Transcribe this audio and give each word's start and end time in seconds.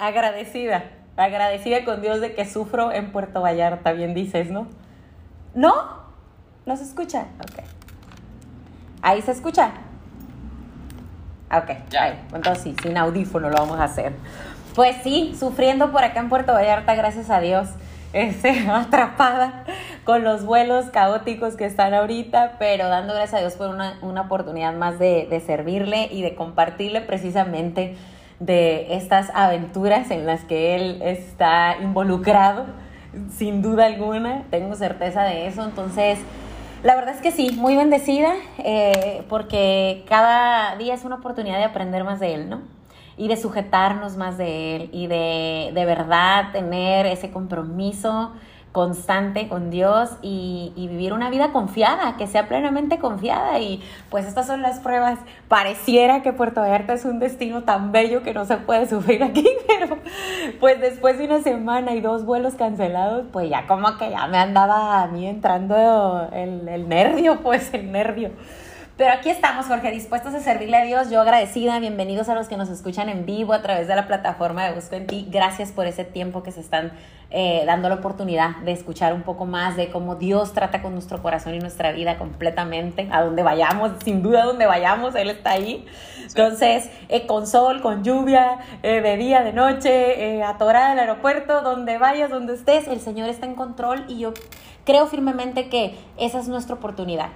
agradecida, 0.00 0.84
agradecida 1.16 1.84
con 1.84 2.00
Dios 2.00 2.20
de 2.20 2.34
que 2.34 2.46
sufro 2.46 2.90
en 2.90 3.12
Puerto 3.12 3.42
Vallarta, 3.42 3.92
bien 3.92 4.14
dices, 4.14 4.50
¿no? 4.50 4.66
¿No? 5.54 5.74
¿No 6.66 6.76
se 6.76 6.84
escucha? 6.84 7.26
Ok. 7.38 7.64
¿Ahí 9.02 9.22
se 9.22 9.32
escucha? 9.32 9.72
Ok, 11.52 11.70
ya. 11.90 12.20
entonces 12.32 12.62
sí, 12.62 12.76
sin 12.82 12.96
audífono 12.96 13.50
lo 13.50 13.56
vamos 13.56 13.78
a 13.78 13.84
hacer. 13.84 14.12
Pues 14.74 14.96
sí, 15.02 15.34
sufriendo 15.38 15.90
por 15.90 16.04
acá 16.04 16.20
en 16.20 16.28
Puerto 16.28 16.52
Vallarta, 16.52 16.94
gracias 16.94 17.28
a 17.28 17.40
Dios, 17.40 17.68
este, 18.12 18.68
atrapada 18.70 19.64
con 20.04 20.24
los 20.24 20.44
vuelos 20.44 20.86
caóticos 20.86 21.56
que 21.56 21.64
están 21.64 21.92
ahorita, 21.92 22.56
pero 22.58 22.88
dando 22.88 23.14
gracias 23.14 23.34
a 23.34 23.40
Dios 23.40 23.54
por 23.54 23.68
una, 23.68 23.98
una 24.00 24.22
oportunidad 24.22 24.72
más 24.74 24.98
de, 24.98 25.26
de 25.28 25.40
servirle 25.40 26.08
y 26.10 26.22
de 26.22 26.34
compartirle 26.34 27.00
precisamente 27.00 27.96
de 28.40 28.96
estas 28.96 29.30
aventuras 29.34 30.10
en 30.10 30.26
las 30.26 30.44
que 30.44 30.74
él 30.74 31.00
está 31.02 31.76
involucrado, 31.80 32.66
sin 33.30 33.62
duda 33.62 33.86
alguna, 33.86 34.44
tengo 34.50 34.74
certeza 34.74 35.22
de 35.22 35.46
eso, 35.46 35.64
entonces... 35.64 36.18
La 36.82 36.94
verdad 36.94 37.14
es 37.14 37.20
que 37.20 37.30
sí, 37.30 37.50
muy 37.58 37.76
bendecida, 37.76 38.32
eh, 38.56 39.22
porque 39.28 40.02
cada 40.08 40.76
día 40.76 40.94
es 40.94 41.04
una 41.04 41.16
oportunidad 41.16 41.58
de 41.58 41.64
aprender 41.64 42.04
más 42.04 42.20
de 42.20 42.32
él, 42.32 42.48
¿no? 42.48 42.62
y 43.20 43.28
de 43.28 43.36
sujetarnos 43.36 44.16
más 44.16 44.38
de 44.38 44.76
Él 44.76 44.90
y 44.92 45.06
de 45.06 45.72
de 45.74 45.84
verdad 45.84 46.52
tener 46.52 47.04
ese 47.04 47.30
compromiso 47.30 48.32
constante 48.72 49.48
con 49.48 49.70
Dios 49.70 50.10
y, 50.22 50.72
vivir 50.76 51.12
una 51.12 51.30
vida 51.30 51.52
confiada, 51.52 52.16
que 52.16 52.26
sea 52.26 52.48
plenamente 52.48 52.98
confiada. 52.98 53.58
Y 53.60 53.82
pues 54.10 54.26
estas 54.26 54.46
son 54.46 54.62
las 54.62 54.80
pruebas. 54.80 55.18
Pareciera 55.48 56.22
que 56.22 56.32
Puerto 56.32 56.60
Vallarta 56.60 56.94
es 56.94 57.04
un 57.04 57.18
destino 57.18 57.62
tan 57.62 57.92
bello 57.92 58.22
que 58.22 58.34
no 58.34 58.44
se 58.44 58.56
puede 58.56 58.88
sufrir 58.88 59.22
aquí, 59.22 59.46
pero 59.66 59.98
pues 60.58 60.80
después 60.80 61.18
de 61.18 61.26
una 61.26 61.42
semana 61.42 61.94
y 61.94 62.00
dos 62.00 62.24
vuelos 62.24 62.54
cancelados, 62.54 63.26
pues 63.32 63.48
ya 63.50 63.66
como 63.66 63.96
que 63.98 64.10
ya 64.10 64.26
me 64.26 64.38
andaba 64.38 65.02
a 65.02 65.06
mí 65.08 65.26
entrando 65.26 66.28
el, 66.32 66.68
el 66.68 66.88
nervio, 66.88 67.40
pues 67.42 67.72
el 67.74 67.92
nervio. 67.92 68.30
Pero 69.00 69.12
aquí 69.12 69.30
estamos, 69.30 69.64
Jorge, 69.64 69.90
dispuestos 69.92 70.34
a 70.34 70.40
servirle 70.40 70.76
a 70.76 70.84
Dios. 70.84 71.08
Yo 71.08 71.22
agradecida. 71.22 71.78
Bienvenidos 71.78 72.28
a 72.28 72.34
los 72.34 72.48
que 72.48 72.58
nos 72.58 72.68
escuchan 72.68 73.08
en 73.08 73.24
vivo 73.24 73.54
a 73.54 73.62
través 73.62 73.88
de 73.88 73.96
la 73.96 74.06
plataforma 74.06 74.62
de 74.66 74.74
Busco 74.74 74.94
en 74.94 75.06
Ti. 75.06 75.26
Gracias 75.30 75.72
por 75.72 75.86
ese 75.86 76.04
tiempo 76.04 76.42
que 76.42 76.52
se 76.52 76.60
están 76.60 76.92
eh, 77.30 77.62
dando 77.64 77.88
la 77.88 77.94
oportunidad 77.94 78.56
de 78.58 78.72
escuchar 78.72 79.14
un 79.14 79.22
poco 79.22 79.46
más 79.46 79.74
de 79.74 79.88
cómo 79.88 80.16
Dios 80.16 80.52
trata 80.52 80.82
con 80.82 80.92
nuestro 80.92 81.22
corazón 81.22 81.54
y 81.54 81.60
nuestra 81.60 81.92
vida 81.92 82.18
completamente. 82.18 83.08
A 83.10 83.22
donde 83.22 83.42
vayamos, 83.42 83.92
sin 84.04 84.22
duda, 84.22 84.44
donde 84.44 84.66
vayamos, 84.66 85.14
Él 85.14 85.30
está 85.30 85.52
ahí. 85.52 85.86
Entonces, 86.22 86.90
eh, 87.08 87.26
con 87.26 87.46
sol, 87.46 87.80
con 87.80 88.04
lluvia, 88.04 88.58
eh, 88.82 89.00
de 89.00 89.16
día, 89.16 89.42
de 89.42 89.54
noche, 89.54 90.42
atorada 90.42 90.92
el 90.92 90.98
aeropuerto, 90.98 91.62
donde 91.62 91.96
vayas, 91.96 92.28
donde 92.28 92.52
estés, 92.52 92.86
el 92.86 93.00
Señor 93.00 93.30
está 93.30 93.46
en 93.46 93.54
control 93.54 94.04
y 94.08 94.18
yo 94.18 94.34
creo 94.84 95.06
firmemente 95.06 95.70
que 95.70 95.94
esa 96.18 96.38
es 96.38 96.48
nuestra 96.48 96.74
oportunidad 96.74 97.30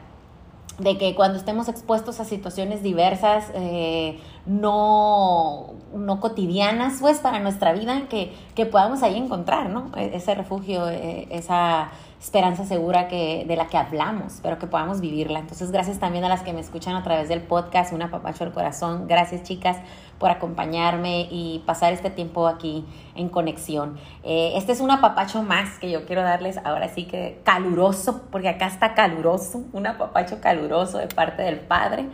de 0.78 0.98
que 0.98 1.14
cuando 1.14 1.38
estemos 1.38 1.68
expuestos 1.68 2.20
a 2.20 2.24
situaciones 2.24 2.82
diversas, 2.82 3.50
eh, 3.54 4.18
no, 4.46 5.74
no 5.94 6.20
cotidianas, 6.20 6.98
pues 7.00 7.18
para 7.18 7.38
nuestra 7.40 7.72
vida, 7.72 8.08
que, 8.08 8.34
que 8.54 8.66
podamos 8.66 9.02
ahí 9.02 9.16
encontrar, 9.16 9.70
¿no? 9.70 9.90
E-, 9.96 10.16
ese 10.16 10.34
refugio, 10.34 10.88
e-, 10.88 11.28
esa 11.30 11.90
esperanza 12.24 12.64
segura 12.64 13.06
que, 13.06 13.44
de 13.46 13.54
la 13.54 13.66
que 13.66 13.76
hablamos, 13.76 14.38
pero 14.42 14.58
que 14.58 14.66
podamos 14.66 15.02
vivirla. 15.02 15.40
Entonces, 15.40 15.70
gracias 15.70 15.98
también 15.98 16.24
a 16.24 16.30
las 16.30 16.42
que 16.42 16.54
me 16.54 16.60
escuchan 16.60 16.96
a 16.96 17.02
través 17.02 17.28
del 17.28 17.42
podcast, 17.42 17.92
una 17.92 18.10
papacho 18.10 18.44
al 18.44 18.52
corazón. 18.52 19.06
Gracias, 19.06 19.42
chicas, 19.42 19.76
por 20.18 20.30
acompañarme 20.30 21.28
y 21.30 21.62
pasar 21.66 21.92
este 21.92 22.08
tiempo 22.08 22.48
aquí 22.48 22.86
en 23.14 23.28
conexión. 23.28 23.98
Eh, 24.22 24.54
este 24.56 24.72
es 24.72 24.80
un 24.80 24.90
apapacho 24.90 25.42
más 25.42 25.78
que 25.78 25.90
yo 25.90 26.06
quiero 26.06 26.22
darles 26.22 26.56
ahora 26.64 26.88
sí 26.88 27.04
que 27.04 27.42
caluroso, 27.44 28.22
porque 28.32 28.48
acá 28.48 28.68
está 28.68 28.94
caluroso, 28.94 29.62
un 29.74 29.86
apapacho 29.86 30.40
caluroso 30.40 30.96
de 30.96 31.08
parte 31.08 31.42
del 31.42 31.60
Padre. 31.60 32.06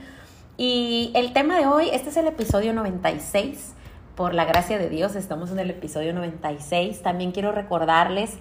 Y 0.56 1.12
el 1.14 1.32
tema 1.32 1.56
de 1.56 1.68
hoy, 1.68 1.88
este 1.92 2.08
es 2.08 2.16
el 2.16 2.26
episodio 2.26 2.72
96. 2.72 3.74
Por 4.16 4.34
la 4.34 4.44
gracia 4.44 4.76
de 4.76 4.88
Dios, 4.88 5.14
estamos 5.14 5.52
en 5.52 5.60
el 5.60 5.70
episodio 5.70 6.12
96. 6.12 7.00
También 7.00 7.30
quiero 7.30 7.52
recordarles 7.52 8.38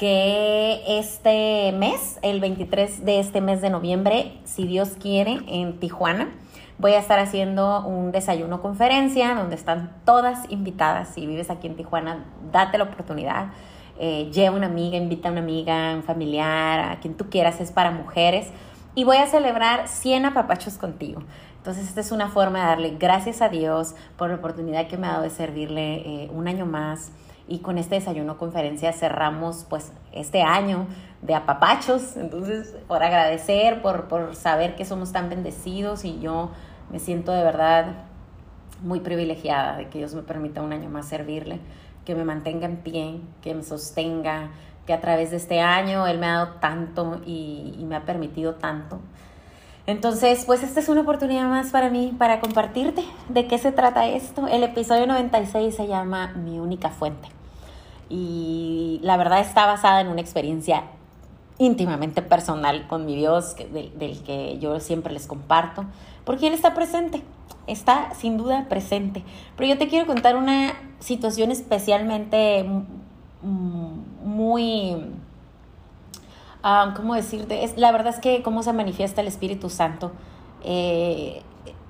que 0.00 0.82
este 0.98 1.72
mes, 1.72 2.18
el 2.22 2.40
23 2.40 3.04
de 3.04 3.20
este 3.20 3.42
mes 3.42 3.60
de 3.60 3.68
noviembre, 3.68 4.32
si 4.44 4.66
Dios 4.66 4.92
quiere, 4.98 5.40
en 5.46 5.78
Tijuana, 5.78 6.30
voy 6.78 6.92
a 6.92 6.98
estar 6.98 7.18
haciendo 7.18 7.86
un 7.86 8.10
desayuno 8.10 8.62
conferencia 8.62 9.34
donde 9.34 9.56
están 9.56 9.92
todas 10.06 10.50
invitadas. 10.50 11.10
Si 11.10 11.26
vives 11.26 11.50
aquí 11.50 11.66
en 11.66 11.76
Tijuana, 11.76 12.24
date 12.50 12.78
la 12.78 12.84
oportunidad. 12.84 13.48
Eh, 13.98 14.30
lleva 14.32 14.56
una 14.56 14.68
amiga, 14.68 14.96
invita 14.96 15.28
a 15.28 15.32
una 15.32 15.42
amiga, 15.42 15.94
un 15.94 16.02
familiar, 16.02 16.80
a 16.80 16.98
quien 17.00 17.14
tú 17.14 17.28
quieras, 17.28 17.60
es 17.60 17.70
para 17.70 17.90
mujeres. 17.90 18.48
Y 18.94 19.04
voy 19.04 19.18
a 19.18 19.26
celebrar 19.26 19.86
100 19.86 20.24
apapachos 20.24 20.78
contigo. 20.78 21.22
Entonces, 21.58 21.86
esta 21.86 22.00
es 22.00 22.10
una 22.10 22.30
forma 22.30 22.60
de 22.60 22.66
darle 22.68 22.96
gracias 22.98 23.42
a 23.42 23.50
Dios 23.50 23.94
por 24.16 24.30
la 24.30 24.36
oportunidad 24.36 24.86
que 24.88 24.96
me 24.96 25.08
ha 25.08 25.10
dado 25.10 25.24
de 25.24 25.30
servirle 25.30 25.96
eh, 25.96 26.30
un 26.32 26.48
año 26.48 26.64
más 26.64 27.12
y 27.50 27.58
con 27.58 27.78
este 27.78 27.96
desayuno 27.96 28.38
conferencia 28.38 28.92
cerramos 28.92 29.66
pues 29.68 29.92
este 30.12 30.40
año 30.40 30.86
de 31.20 31.34
apapachos, 31.34 32.16
entonces 32.16 32.76
por 32.86 33.02
agradecer, 33.02 33.82
por, 33.82 34.06
por 34.06 34.36
saber 34.36 34.76
que 34.76 34.84
somos 34.84 35.10
tan 35.10 35.28
bendecidos 35.28 36.04
y 36.04 36.20
yo 36.20 36.52
me 36.90 37.00
siento 37.00 37.32
de 37.32 37.42
verdad 37.42 37.86
muy 38.82 39.00
privilegiada 39.00 39.76
de 39.76 39.88
que 39.88 39.98
Dios 39.98 40.14
me 40.14 40.22
permita 40.22 40.62
un 40.62 40.72
año 40.72 40.88
más 40.88 41.06
servirle, 41.06 41.58
que 42.04 42.14
me 42.14 42.24
mantenga 42.24 42.66
en 42.66 42.76
pie, 42.76 43.20
que 43.42 43.52
me 43.52 43.64
sostenga, 43.64 44.50
que 44.86 44.92
a 44.92 45.00
través 45.00 45.32
de 45.32 45.36
este 45.36 45.60
año 45.60 46.06
Él 46.06 46.20
me 46.20 46.26
ha 46.26 46.34
dado 46.34 46.52
tanto 46.60 47.20
y, 47.26 47.74
y 47.78 47.84
me 47.84 47.96
ha 47.96 48.04
permitido 48.04 48.54
tanto. 48.54 49.00
Entonces, 49.86 50.44
pues 50.46 50.62
esta 50.62 50.78
es 50.78 50.88
una 50.88 51.00
oportunidad 51.00 51.48
más 51.48 51.70
para 51.70 51.90
mí, 51.90 52.14
para 52.16 52.38
compartirte 52.38 53.02
de 53.28 53.48
qué 53.48 53.58
se 53.58 53.72
trata 53.72 54.06
esto. 54.06 54.46
El 54.46 54.62
episodio 54.62 55.08
96 55.08 55.74
se 55.74 55.88
llama 55.88 56.28
Mi 56.36 56.60
única 56.60 56.90
fuente 56.90 57.39
y 58.10 58.98
la 59.02 59.16
verdad 59.16 59.40
está 59.40 59.64
basada 59.66 60.00
en 60.00 60.08
una 60.08 60.20
experiencia 60.20 60.84
íntimamente 61.58 62.22
personal 62.22 62.88
con 62.88 63.06
mi 63.06 63.14
Dios, 63.14 63.54
del, 63.54 64.22
que 64.22 64.58
yo 64.58 64.80
siempre 64.80 65.12
les 65.12 65.26
comparto, 65.26 65.84
porque 66.24 66.48
Él 66.48 66.54
está 66.54 66.74
presente, 66.74 67.22
está 67.66 68.12
sin 68.14 68.36
duda 68.36 68.66
presente. 68.68 69.22
Pero 69.56 69.68
yo 69.68 69.78
te 69.78 69.86
quiero 69.86 70.06
contar 70.06 70.36
una 70.36 70.72
situación 70.98 71.50
especialmente 71.50 72.66
muy, 73.42 74.96
ah, 76.62 76.94
¿cómo 76.96 77.14
decirte? 77.14 77.62
Es, 77.62 77.76
la 77.76 77.92
verdad 77.92 78.14
es 78.14 78.20
que 78.20 78.42
cómo 78.42 78.62
se 78.62 78.72
manifiesta 78.72 79.20
el 79.20 79.28
Espíritu 79.28 79.70
Santo. 79.70 80.12
Eh, 80.64 81.42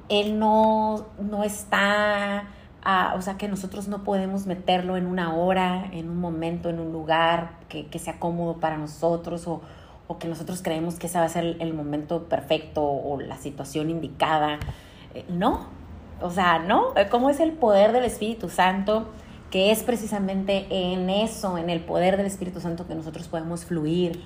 él 0.08 0.38
no, 0.38 1.06
no 1.20 1.44
está 1.44 2.48
o 2.84 3.22
sea, 3.22 3.36
que 3.36 3.48
nosotros 3.48 3.88
no 3.88 4.04
podemos 4.04 4.46
meterlo 4.46 4.96
en 4.96 5.06
una 5.06 5.34
hora, 5.34 5.86
en 5.92 6.08
un 6.08 6.18
momento, 6.18 6.70
en 6.70 6.80
un 6.80 6.92
lugar 6.92 7.52
que, 7.68 7.86
que 7.86 7.98
sea 7.98 8.18
cómodo 8.18 8.58
para 8.58 8.78
nosotros 8.78 9.46
o, 9.46 9.60
o, 10.06 10.18
que 10.18 10.28
nosotros 10.28 10.62
creemos 10.62 10.94
que 10.96 11.06
ese 11.06 11.18
va 11.18 11.24
a 11.24 11.28
ser 11.28 11.56
el, 11.60 11.74
momento 11.74 12.24
perfecto 12.24 12.82
o 12.82 13.20
la 13.20 13.36
situación 13.36 13.90
indicada. 13.90 14.58
Eh, 15.14 15.24
no, 15.28 15.66
o 16.20 16.30
sea, 16.30 16.58
no, 16.58 16.94
¿cómo 17.10 17.30
es 17.30 17.40
el 17.40 17.52
poder 17.52 17.92
del 17.92 18.04
Espíritu 18.04 18.48
Santo? 18.48 19.08
Que 19.50 19.70
es 19.72 19.82
precisamente 19.82 20.66
en 20.70 21.10
eso, 21.10 21.58
en 21.58 21.70
el 21.70 21.80
poder 21.80 22.16
del 22.16 22.26
Espíritu 22.26 22.60
Santo 22.60 22.86
que 22.86 22.94
nosotros 22.94 23.28
podemos 23.28 23.64
fluir, 23.64 24.22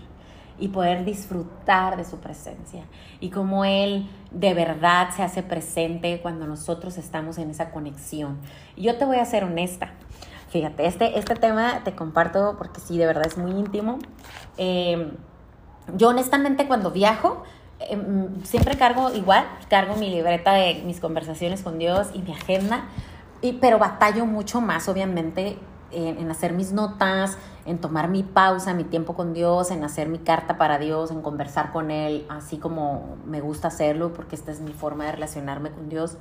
y 0.59 0.69
poder 0.69 1.05
disfrutar 1.05 1.97
de 1.97 2.05
su 2.05 2.19
presencia 2.19 2.85
y 3.21 3.31
cómo 3.31 3.65
Él 3.65 4.09
de 4.31 4.55
verdad 4.55 5.11
se 5.15 5.23
hace 5.23 5.43
presente 5.43 6.21
cuando 6.21 6.47
nosotros 6.47 6.97
estamos 6.99 7.39
en 7.39 7.51
esa 7.51 7.71
conexión. 7.71 8.39
Yo 8.77 8.97
te 8.97 9.05
voy 9.05 9.17
a 9.17 9.25
ser 9.25 9.45
honesta. 9.45 9.93
Fíjate, 10.51 10.87
este, 10.87 11.19
este 11.19 11.35
tema 11.35 11.83
te 11.83 11.95
comparto 11.97 12.55
porque 12.57 12.81
sí, 12.81 12.97
de 12.97 13.07
verdad 13.07 13.27
es 13.27 13.37
muy 13.37 13.51
íntimo. 13.51 13.99
Em, 14.57 15.11
yo 15.97 16.11
honestamente 16.11 16.67
cuando 16.69 16.91
viajo, 16.93 17.43
em, 17.81 18.43
siempre 18.45 18.77
cargo 18.77 19.13
igual, 19.13 19.45
cargo 19.69 19.97
mi 19.97 20.11
libreta 20.11 20.53
de 20.53 20.83
mis 20.87 21.01
conversaciones 21.01 21.63
con 21.63 21.79
Dios 21.79 22.09
y 22.15 22.23
mi 22.23 22.33
agenda, 22.33 22.85
y, 23.43 23.55
pero 23.55 23.79
batallo 23.79 24.27
mucho 24.27 24.61
más, 24.61 24.89
obviamente, 24.89 25.59
en, 25.95 26.31
hacer 26.31 26.53
mis 26.53 26.73
notas, 26.73 27.39
en 27.67 27.79
tomar 27.79 28.09
mi 28.09 28.23
pausa, 28.23 28.75
mi 28.75 28.85
tiempo 28.85 29.15
con 29.15 29.33
Dios, 29.33 29.71
en 29.71 29.85
hacer 29.85 30.09
mi 30.09 30.19
carta 30.19 30.59
para 30.59 30.79
Dios, 30.79 31.11
en 31.11 31.23
conversar 31.23 31.73
con 31.73 31.91
Él, 31.91 32.27
así 32.29 32.59
como 32.59 33.17
me 33.25 33.41
gusta 33.41 33.69
hacerlo, 33.69 34.13
porque 34.13 34.37
esta 34.37 34.53
es 34.53 34.61
mi 34.61 34.73
forma 34.73 35.05
de 35.05 35.13
relacionarme 35.13 35.71
con 35.71 35.89
Dios. 35.89 36.17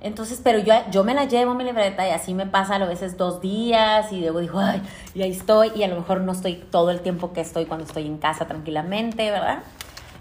Entonces, 0.00 0.40
pero 0.44 0.58
yo, 0.58 0.74
yo 0.90 1.02
me 1.02 1.14
la 1.14 1.24
llevo 1.24 1.54
mi 1.54 1.64
libreta 1.64 2.06
y 2.06 2.10
así 2.10 2.34
me 2.34 2.46
pasa 2.46 2.74
a 2.74 2.84
veces 2.84 3.16
dos 3.16 3.40
días 3.40 4.12
y 4.12 4.20
luego 4.20 4.40
digo, 4.40 4.58
ay, 4.58 4.82
y 5.14 5.22
ahí 5.22 5.30
estoy 5.30 5.72
y 5.74 5.82
a 5.82 5.88
lo 5.88 5.96
mejor 5.96 6.20
no 6.20 6.32
estoy 6.32 6.56
todo 6.56 6.90
el 6.90 7.00
tiempo 7.00 7.32
que 7.32 7.40
estoy 7.40 7.64
cuando 7.64 7.86
estoy 7.86 8.06
en 8.06 8.18
casa 8.18 8.46
tranquilamente, 8.46 9.30
¿verdad? 9.30 9.62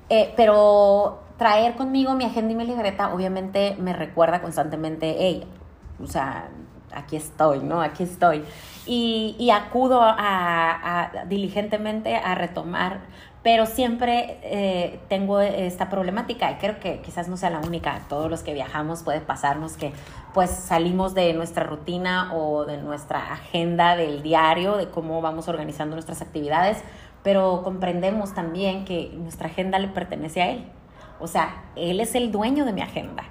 Eh, 0.09 0.33
pero 0.37 1.19
traer 1.37 1.75
conmigo 1.75 2.13
mi 2.13 2.23
agenda 2.23 2.53
y 2.53 2.55
mi 2.55 2.65
libreta 2.65 3.13
obviamente 3.13 3.75
me 3.77 3.91
recuerda 3.91 4.41
constantemente, 4.41 5.15
hey, 5.19 5.45
o 6.01 6.07
sea, 6.07 6.49
aquí 6.95 7.15
estoy, 7.15 7.59
¿no? 7.59 7.81
Aquí 7.81 8.03
estoy. 8.03 8.43
Y, 8.85 9.49
acudo 9.51 10.01
a, 10.01 11.11
diligentemente 11.27 12.17
a 12.17 12.35
retomar, 12.35 12.99
pero 13.41 13.65
siempre 13.65 14.39
eh, 14.43 14.99
tengo 15.09 15.39
esta 15.39 15.89
problemática 15.89 16.51
y 16.51 16.55
creo 16.55 16.79
que 16.79 17.01
quizás 17.01 17.27
no 17.27 17.37
sea 17.37 17.49
la 17.49 17.59
única. 17.59 18.01
Todos 18.09 18.29
los 18.29 18.41
que 18.41 18.53
viajamos 18.53 19.03
puede 19.03 19.21
pasarnos 19.21 19.77
que 19.77 19.93
pues 20.33 20.49
salimos 20.49 21.13
de 21.13 21.33
nuestra 21.33 21.63
rutina 21.63 22.33
o 22.33 22.65
de 22.65 22.77
nuestra 22.77 23.33
agenda 23.33 23.95
del 23.95 24.21
diario, 24.21 24.77
de 24.77 24.89
cómo 24.89 25.21
vamos 25.21 25.47
organizando 25.47 25.95
nuestras 25.95 26.21
actividades, 26.21 26.81
pero 27.21 27.61
comprendemos 27.63 28.33
también 28.33 28.85
que 28.85 29.11
nuestra 29.15 29.47
agenda 29.47 29.79
le 29.79 29.87
pertenece 29.89 30.41
a 30.41 30.51
él. 30.51 30.65
O 31.19 31.27
sea, 31.27 31.63
él 31.75 31.99
es 31.99 32.15
el 32.15 32.31
dueño 32.31 32.65
de 32.65 32.73
mi 32.73 32.81
agenda 32.81 33.23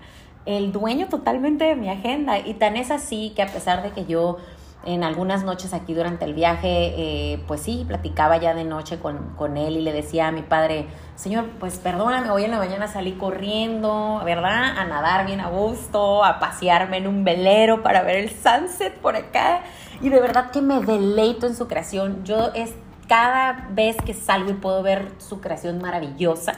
el 0.46 0.72
dueño 0.72 1.08
totalmente 1.08 1.64
de 1.64 1.76
mi 1.76 1.88
agenda. 1.88 2.38
Y 2.38 2.54
tan 2.54 2.76
es 2.76 2.90
así 2.90 3.32
que 3.34 3.42
a 3.42 3.46
pesar 3.46 3.82
de 3.82 3.90
que 3.90 4.06
yo 4.06 4.38
en 4.84 5.04
algunas 5.04 5.44
noches 5.44 5.74
aquí 5.74 5.94
durante 5.94 6.24
el 6.24 6.34
viaje, 6.34 6.94
eh, 6.96 7.42
pues 7.46 7.60
sí, 7.60 7.84
platicaba 7.86 8.38
ya 8.38 8.52
de 8.52 8.64
noche 8.64 8.98
con, 8.98 9.56
él 9.56 9.76
y 9.76 9.80
le 9.80 9.92
decía 9.92 10.28
a 10.28 10.32
mi 10.32 10.42
padre, 10.42 10.86
Señor, 11.14 11.50
pues 11.60 11.78
perdóname, 11.78 12.30
hoy 12.30 12.44
en 12.44 12.50
la 12.50 12.58
mañana 12.58 12.88
salí 12.88 13.12
corriendo, 13.12 14.20
¿verdad? 14.24 14.76
A 14.76 14.84
nadar 14.84 15.26
bien 15.26 15.40
a 15.40 15.48
gusto, 15.48 16.24
a 16.24 16.40
pasearme 16.40 16.96
en 16.96 17.06
un 17.06 17.22
velero 17.22 17.82
para 17.82 18.02
ver 18.02 18.16
el 18.16 18.30
sunset 18.30 18.94
por 18.94 19.14
acá. 19.14 19.62
Y 20.00 20.08
de 20.08 20.20
verdad 20.20 20.50
que 20.50 20.60
me 20.60 20.80
deleito 20.80 21.46
en 21.46 21.54
su 21.54 21.68
creación. 21.68 22.24
Yo 22.24 22.50
es 22.54 22.74
cada 23.06 23.68
vez 23.70 23.96
que 24.04 24.14
salgo 24.14 24.50
y 24.50 24.54
puedo 24.54 24.82
ver 24.82 25.12
su 25.18 25.40
creación 25.40 25.78
maravillosa 25.78 26.54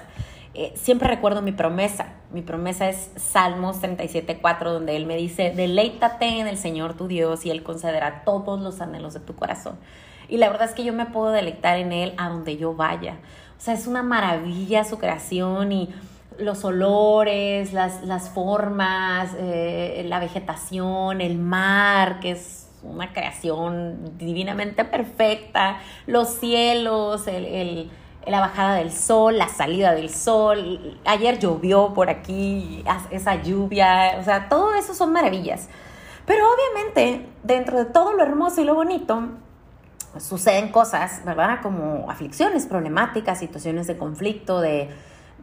eh, 0.54 0.72
siempre 0.76 1.08
recuerdo 1.08 1.42
mi 1.42 1.50
promesa. 1.50 2.12
Mi 2.32 2.40
promesa 2.40 2.88
es 2.88 3.10
Salmos 3.16 3.82
37.4, 3.82 4.64
donde 4.64 4.94
Él 4.94 5.04
me 5.04 5.16
dice, 5.16 5.52
deleítate 5.54 6.26
en 6.26 6.46
el 6.46 6.56
Señor 6.56 6.94
tu 6.94 7.08
Dios 7.08 7.44
y 7.44 7.50
Él 7.50 7.64
concederá 7.64 8.22
todos 8.24 8.60
los 8.60 8.80
anhelos 8.80 9.14
de 9.14 9.20
tu 9.20 9.34
corazón. 9.34 9.76
Y 10.28 10.36
la 10.36 10.48
verdad 10.48 10.68
es 10.68 10.74
que 10.74 10.84
yo 10.84 10.92
me 10.92 11.06
puedo 11.06 11.32
deleitar 11.32 11.78
en 11.78 11.92
Él 11.92 12.14
a 12.18 12.28
donde 12.28 12.56
yo 12.56 12.74
vaya. 12.74 13.18
O 13.58 13.60
sea, 13.60 13.74
es 13.74 13.88
una 13.88 14.04
maravilla 14.04 14.84
su 14.84 14.98
creación 14.98 15.72
y 15.72 15.92
los 16.38 16.64
olores, 16.64 17.72
las, 17.72 18.30
formas, 18.30 19.34
eh, 19.38 20.04
la 20.08 20.20
vegetación, 20.20 21.20
el 21.20 21.38
mar, 21.38 22.20
que 22.20 22.32
es 22.32 22.68
una 22.82 23.12
creación 23.12 24.18
divinamente 24.18 24.84
perfecta, 24.84 25.78
los 26.06 26.28
cielos, 26.28 27.26
el 27.26 27.90
la 28.26 28.40
bajada 28.40 28.76
del 28.76 28.92
sol, 28.92 29.38
la 29.38 29.48
salida 29.48 29.94
del 29.94 30.10
sol. 30.10 30.98
Ayer 31.04 31.38
llovió 31.38 31.92
por 31.94 32.10
aquí, 32.10 32.84
esa 33.10 33.42
lluvia, 33.42 34.16
o 34.18 34.24
sea, 34.24 34.48
todo 34.48 34.74
eso 34.74 34.94
son 34.94 35.12
maravillas. 35.12 35.68
Pero 36.26 36.44
obviamente, 36.52 37.26
dentro 37.42 37.78
de 37.78 37.84
todo 37.84 38.12
lo 38.12 38.22
hermoso 38.22 38.60
y 38.60 38.64
lo 38.64 38.74
bonito, 38.74 39.28
suceden 40.18 40.70
cosas, 40.70 41.22
¿verdad? 41.24 41.60
Como 41.62 42.10
aflicciones, 42.10 42.66
problemáticas, 42.66 43.38
situaciones 43.38 43.86
de 43.86 43.96
conflicto, 43.96 44.60
de 44.60 44.88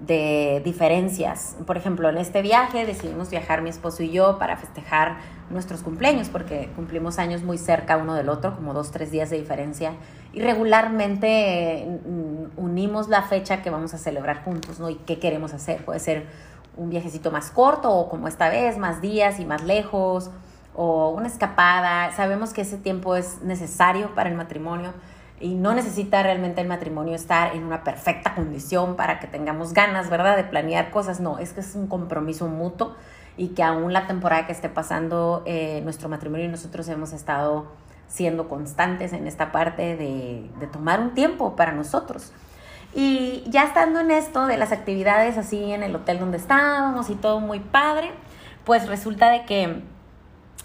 de 0.01 0.62
diferencias. 0.66 1.56
Por 1.66 1.77
ejemplo, 1.77 2.10
en 2.10 2.18
este 2.18 2.42
viaje 2.42 2.86
decidimos 2.86 3.30
viajar 3.30 3.62
mi 3.62 3.69
esposo 3.69 4.04
y 4.04 4.12
yo 4.12 4.39
para 4.39 4.57
festejar 4.57 5.18
nuestros 5.50 5.84
cumpleaños, 5.84 6.30
porque 6.30 6.69
cumplimos 6.75 7.19
años 7.19 7.44
muy 7.44 7.57
cerca 7.57 7.98
uno 7.98 8.16
del 8.16 8.30
otro, 8.30 8.56
como 8.56 8.74
dos, 8.74 8.92
tres 8.92 9.12
días 9.12 9.30
de 9.30 9.38
diferencia, 9.38 9.94
y 10.33 10.42
regularmente 10.42 12.00
mm, 12.06 12.60
unimos 12.60 13.10
la 13.10 13.24
fecha 13.24 13.62
que 13.62 13.69
vamos 13.69 13.94
a 13.94 13.98
celebrar 13.98 14.44
juntos, 14.44 14.80
¿no? 14.80 14.89
Y 14.89 14.95
qué 14.95 15.19
queremos 15.19 15.54
hacer. 15.54 15.83
Puede 15.83 16.00
ser 16.00 16.25
un 16.78 16.89
viajecito 16.89 17.31
más 17.31 17.51
corto 17.51 17.92
o 17.92 18.10
como 18.10 18.28
esta 18.28 18.50
vez, 18.50 18.78
más 18.78 19.01
días 19.01 19.39
y 19.39 19.45
más 19.45 19.63
lejos, 19.63 20.31
o 20.74 21.10
una 21.10 21.28
escapada. 21.28 22.12
Sabemos 22.13 22.54
que 22.54 22.62
ese 22.62 22.78
tiempo 22.78 23.16
es 23.16 23.42
necesario 23.42 24.16
para 24.16 24.30
el 24.30 24.36
matrimonio 24.36 24.94
y 25.42 25.56
no 25.56 25.74
necesita 25.74 26.24
realmente 26.24 26.62
el 26.62 26.68
matrimonio 26.68 27.16
estar 27.16 27.56
en 27.56 27.63
una 27.63 27.84
perfecta 27.84 28.34
condición 28.36 28.95
para 28.95 29.19
que 29.19 29.27
tengamos 29.27 29.74
ganas, 29.74 30.10
¿verdad?, 30.10 30.38
de 30.38 30.44
planear 30.45 30.92
cosas. 30.92 31.19
No, 31.19 31.39
es 31.39 31.51
que 31.51 31.60
es 31.60 31.75
un 31.75 31.88
compromiso 31.88 32.48
mutuo 32.48 32.95
y 33.36 33.50
que 33.50 33.63
aún 33.63 33.92
la 33.92 34.07
temporada 34.07 34.45
que 34.45 34.54
esté 34.54 34.69
pasando 34.69 35.44
eh, 35.45 35.81
nuestro 35.84 36.07
matrimonio 36.10 36.45
y 36.45 36.50
nosotros 36.50 36.88
hemos 36.88 37.12
estado 37.12 37.66
siendo 38.12 38.48
constantes 38.50 39.13
en 39.13 39.28
esta 39.28 39.52
parte 39.52 39.96
de, 39.96 40.50
de 40.60 40.68
tomar 40.68 41.00
un 41.00 41.13
tiempo 41.13 41.56
para 41.56 41.72
nosotros. 41.72 42.31
Y 42.94 43.44
ya 43.48 43.63
estando 43.63 44.02
en 44.02 44.12
esto 44.12 44.46
de 44.48 44.58
las 44.58 44.72
actividades 44.72 45.38
así 45.38 45.72
en 45.72 45.81
el 45.81 45.96
hotel 45.96 46.19
donde 46.19 46.38
estábamos 46.38 47.10
y 47.10 47.16
todo 47.16 47.40
muy 47.40 47.60
padre, 47.60 48.12
pues 48.66 48.88
resulta 48.88 49.30
de 49.30 49.46
que 49.46 49.81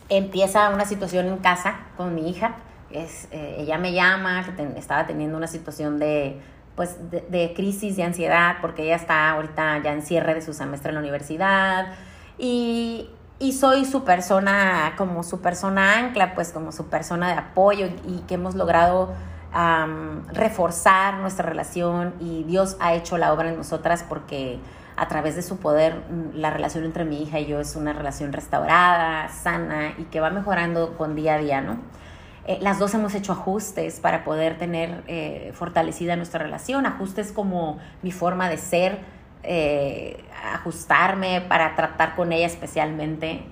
empieza 0.08 0.70
una 0.70 0.84
situación 0.84 1.26
en 1.26 1.38
casa 1.38 1.81
con 1.96 2.14
mi 2.14 2.28
hija 2.28 2.56
es, 2.90 3.28
eh, 3.31 3.56
ella 3.58 3.78
me 3.78 3.93
llama, 3.93 4.44
que 4.56 4.78
estaba 4.78 5.06
teniendo 5.06 5.37
una 5.37 5.46
situación 5.46 5.98
de, 5.98 6.40
pues, 6.75 6.98
de, 7.10 7.52
crisis, 7.54 7.96
de 7.96 8.04
ansiedad, 8.04 8.56
porque 8.60 8.84
ella 8.84 8.96
está 8.96 9.31
ahorita 9.31 9.82
ya 9.82 9.93
en 9.93 10.02
cierre 10.02 10.34
de 10.34 10.43
su 10.43 10.52
semestre 10.52 10.90
en 10.90 10.94
la 10.94 11.00
universidad. 11.00 11.94
Y, 12.38 13.10
y 13.38 13.52
soy 13.52 13.84
su 13.84 14.04
persona, 14.04 14.94
como 14.96 15.22
su 15.22 15.40
persona 15.40 15.98
ancla, 15.98 16.34
pues 16.34 16.52
como 16.52 16.72
su 16.72 16.86
persona 16.86 17.28
de 17.28 17.34
apoyo 17.34 17.88
y 18.06 18.20
que 18.26 18.34
hemos 18.34 18.54
logrado 18.54 19.14
reforzar 20.32 21.14
nuestra 21.14 21.48
relación 21.48 22.12
y 22.20 22.44
Dios 22.44 22.76
ha 22.78 22.92
hecho 22.92 23.16
la 23.16 23.32
obra 23.32 23.48
en 23.48 23.56
nosotras 23.56 24.04
porque 24.06 24.58
a 24.96 25.08
través 25.08 25.34
de 25.34 25.42
su 25.42 25.58
poder 25.58 25.94
mm, 26.10 26.36
la 26.36 26.50
relación 26.50 26.84
entre 26.84 27.04
mi 27.04 27.22
hija 27.22 27.40
y 27.40 27.46
yo 27.46 27.60
es 27.60 27.76
una 27.76 27.92
relación 27.92 28.32
restaurada, 28.32 29.28
sana 29.28 29.94
y 29.98 30.04
que 30.04 30.20
va 30.20 30.30
mejorando 30.30 30.96
con 30.96 31.14
día 31.14 31.34
a 31.34 31.38
día, 31.38 31.60
¿no? 31.60 31.78
Eh, 32.46 32.58
las 32.60 32.78
dos 32.78 32.94
hemos 32.94 33.14
hecho 33.14 33.32
ajustes 33.32 33.98
para 33.98 34.24
poder 34.24 34.56
tener 34.56 35.02
eh, 35.08 35.52
fortalecida 35.54 36.16
nuestra 36.16 36.42
relación, 36.42 36.86
ajustes 36.86 37.32
como 37.32 37.78
mi 38.02 38.12
forma 38.12 38.48
de 38.48 38.56
ser, 38.56 39.00
eh, 39.42 40.22
ajustarme 40.52 41.40
para 41.40 41.76
tratar 41.76 42.16
con 42.16 42.32
ella 42.32 42.46
especialmente, 42.46 43.42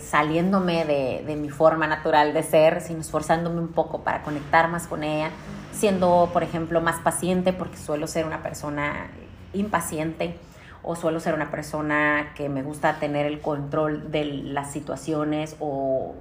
saliéndome 0.00 0.84
de, 0.84 1.24
de, 1.26 1.34
mi 1.34 1.48
forma 1.48 1.86
natural 1.86 2.34
de 2.34 2.42
ser, 2.42 2.82
sino 2.82 3.00
esforzándome 3.00 3.58
un 3.58 3.68
poco 3.68 4.02
para 4.02 4.22
conectar 4.22 4.68
más 4.68 4.86
con 4.86 5.02
ella, 5.02 5.30
siendo, 5.72 6.28
por 6.30 6.42
ejemplo, 6.42 6.82
más 6.82 7.00
paciente 7.00 7.54
porque 7.54 7.78
suelo 7.78 8.06
ser 8.06 8.26
una 8.26 8.42
persona 8.42 9.06
impaciente 9.54 10.36
o 10.82 10.94
suelo 10.94 11.20
ser 11.20 11.32
una 11.32 11.50
persona 11.50 12.34
que 12.34 12.50
me 12.50 12.62
gusta 12.62 12.98
tener 12.98 13.24
el 13.24 13.40
control 13.40 14.10
de 14.10 14.26
las 14.26 14.70
situaciones 14.70 15.56
o 15.58 16.16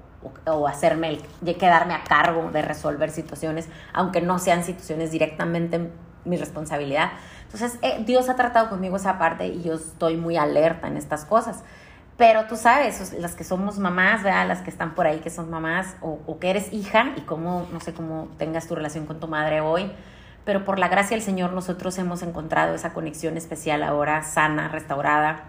o, 0.45 0.67
hacerme, 0.67 1.09
el, 1.43 1.55
quedarme 1.55 1.93
a 1.93 2.03
cargo 2.03 2.51
de 2.51 2.61
resolver 2.61 3.09
situaciones, 3.09 3.67
aunque 3.93 4.21
no 4.21 4.39
sean 4.39 4.63
situaciones 4.63 5.11
directamente 5.11 5.89
mi 6.25 6.37
responsabilidad. 6.37 7.11
Entonces, 7.53 7.79
eh, 7.81 8.03
Dios 8.05 8.29
ha 8.29 8.35
tratado 8.35 8.69
conmigo 8.69 8.95
esa 8.95 9.17
parte 9.17 9.47
y 9.47 9.61
yo 9.61 9.73
estoy 9.73 10.15
muy 10.15 10.37
alerta 10.37 10.87
en 10.87 10.97
estas 10.97 11.25
cosas. 11.25 11.63
Pero 12.17 12.45
tú 12.45 12.55
sabes, 12.55 13.13
las 13.13 13.35
que 13.35 13.43
somos 13.43 13.79
mamás, 13.79 14.23
¿verdad? 14.23 14.47
las 14.47 14.61
que 14.61 14.69
están 14.69 14.93
por 14.93 15.07
ahí 15.07 15.19
que 15.19 15.29
son 15.29 15.49
mamás 15.49 15.95
o, 16.01 16.37
que 16.39 16.51
eres 16.51 16.71
hija 16.71 17.13
y 17.17 17.21
cómo, 17.21 17.67
no 17.73 17.79
sé 17.79 17.93
cómo 17.93 18.27
tengas 18.37 18.67
tu 18.67 18.75
relación 18.75 19.05
con 19.05 19.19
tu 19.19 19.27
madre 19.27 19.59
hoy, 19.61 19.91
pero 20.45 20.63
por 20.63 20.77
la 20.77 20.87
gracia 20.87 21.15
del 21.17 21.25
Señor 21.25 21.51
nosotros 21.53 21.97
hemos 21.97 22.21
encontrado 22.21 22.75
esa 22.75 22.93
conexión 22.93 23.37
especial 23.37 23.81
ahora, 23.83 24.23
sana, 24.23 24.67
restaurada, 24.67 25.45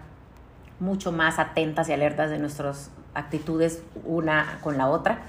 mucho 0.79 1.11
más 1.11 1.37
atentas 1.37 1.89
y 1.89 1.93
alertas 1.93 2.31
de 2.31 2.39
nuestros 2.39 2.89
actitudes 3.13 3.83
una 4.03 4.57
con 4.61 4.77
la 4.77 4.87
otra. 4.87 5.19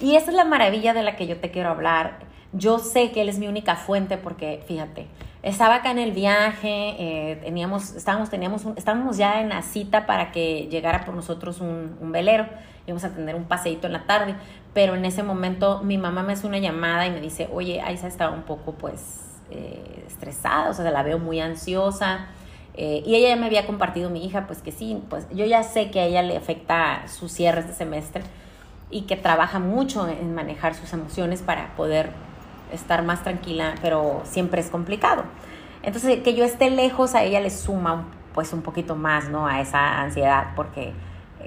Y 0.00 0.16
esa 0.16 0.30
es 0.30 0.36
la 0.36 0.44
maravilla 0.44 0.94
de 0.94 1.02
la 1.02 1.16
que 1.16 1.26
yo 1.26 1.38
te 1.40 1.50
quiero 1.50 1.70
hablar. 1.70 2.20
Yo 2.52 2.78
sé 2.78 3.12
que 3.12 3.22
Él 3.22 3.28
es 3.28 3.38
mi 3.38 3.48
única 3.48 3.76
fuente 3.76 4.16
porque, 4.16 4.64
fíjate, 4.66 5.08
estaba 5.48 5.76
acá 5.76 5.92
en 5.92 5.98
el 5.98 6.12
viaje, 6.12 6.96
eh, 6.98 7.36
teníamos, 7.42 7.94
estábamos, 7.94 8.30
teníamos 8.30 8.66
estábamos 8.76 9.16
ya 9.16 9.40
en 9.40 9.48
la 9.48 9.62
cita 9.62 10.04
para 10.04 10.32
que 10.32 10.66
llegara 10.70 11.04
por 11.04 11.14
nosotros 11.14 11.60
un, 11.60 11.96
un 12.00 12.12
velero. 12.12 12.46
Íbamos 12.86 13.04
a 13.04 13.10
tener 13.10 13.36
un 13.36 13.44
paseíto 13.44 13.86
en 13.86 13.92
la 13.92 14.06
tarde, 14.06 14.34
pero 14.74 14.94
en 14.94 15.04
ese 15.04 15.22
momento 15.22 15.82
mi 15.84 15.98
mamá 15.98 16.22
me 16.22 16.32
hace 16.32 16.46
una 16.46 16.58
llamada 16.58 17.06
y 17.06 17.10
me 17.10 17.20
dice, 17.20 17.48
oye, 17.52 17.80
Aisa 17.80 18.08
estaba 18.08 18.34
un 18.34 18.42
poco 18.42 18.72
pues 18.72 19.40
eh, 19.50 20.04
estresada, 20.06 20.68
o 20.70 20.74
sea, 20.74 20.90
la 20.90 21.02
veo 21.04 21.18
muy 21.20 21.40
ansiosa 21.40 22.26
eh, 22.74 23.02
y 23.06 23.14
ella 23.14 23.30
ya 23.30 23.36
me 23.36 23.46
había 23.46 23.66
compartido 23.66 24.10
mi 24.10 24.24
hija, 24.24 24.46
pues 24.46 24.62
que 24.62 24.72
sí, 24.72 25.00
pues 25.08 25.26
yo 25.32 25.46
ya 25.46 25.62
sé 25.62 25.90
que 25.90 26.00
a 26.00 26.04
ella 26.04 26.22
le 26.22 26.36
afecta 26.36 27.06
sus 27.08 27.32
cierres 27.32 27.66
de 27.68 27.72
semestre 27.72 28.22
y 28.90 29.02
que 29.02 29.16
trabaja 29.16 29.60
mucho 29.60 30.08
en 30.08 30.34
manejar 30.34 30.74
sus 30.74 30.92
emociones 30.92 31.42
para 31.42 31.74
poder 31.76 32.10
estar 32.72 33.02
más 33.02 33.22
tranquila, 33.22 33.74
pero 33.82 34.22
siempre 34.24 34.60
es 34.60 34.70
complicado. 34.70 35.24
Entonces, 35.82 36.20
que 36.22 36.34
yo 36.34 36.44
esté 36.44 36.70
lejos 36.70 37.14
a 37.14 37.22
ella 37.22 37.40
le 37.40 37.50
suma 37.50 38.06
pues 38.34 38.52
un 38.52 38.62
poquito 38.62 38.96
más, 38.96 39.30
¿no? 39.30 39.46
A 39.46 39.60
esa 39.60 40.02
ansiedad, 40.02 40.48
porque 40.54 40.92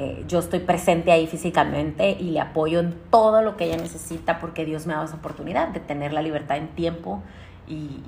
eh, 0.02 0.24
yo 0.28 0.40
estoy 0.40 0.60
presente 0.60 1.12
ahí 1.12 1.28
físicamente 1.28 2.12
y 2.12 2.32
le 2.32 2.40
apoyo 2.40 2.80
en 2.80 2.96
todo 3.12 3.42
lo 3.42 3.58
que 3.58 3.66
ella 3.66 3.76
necesita, 3.76 4.40
porque 4.40 4.64
Dios 4.64 4.88
me 4.88 4.94
ha 4.94 4.96
dado 4.96 5.08
esa 5.08 5.18
oportunidad 5.18 5.68
de 5.68 5.82
tener 5.82 6.14
la 6.14 6.22
libertad 6.22 6.58
en 6.58 6.70
tiempo 6.70 7.22
y, 7.68 8.02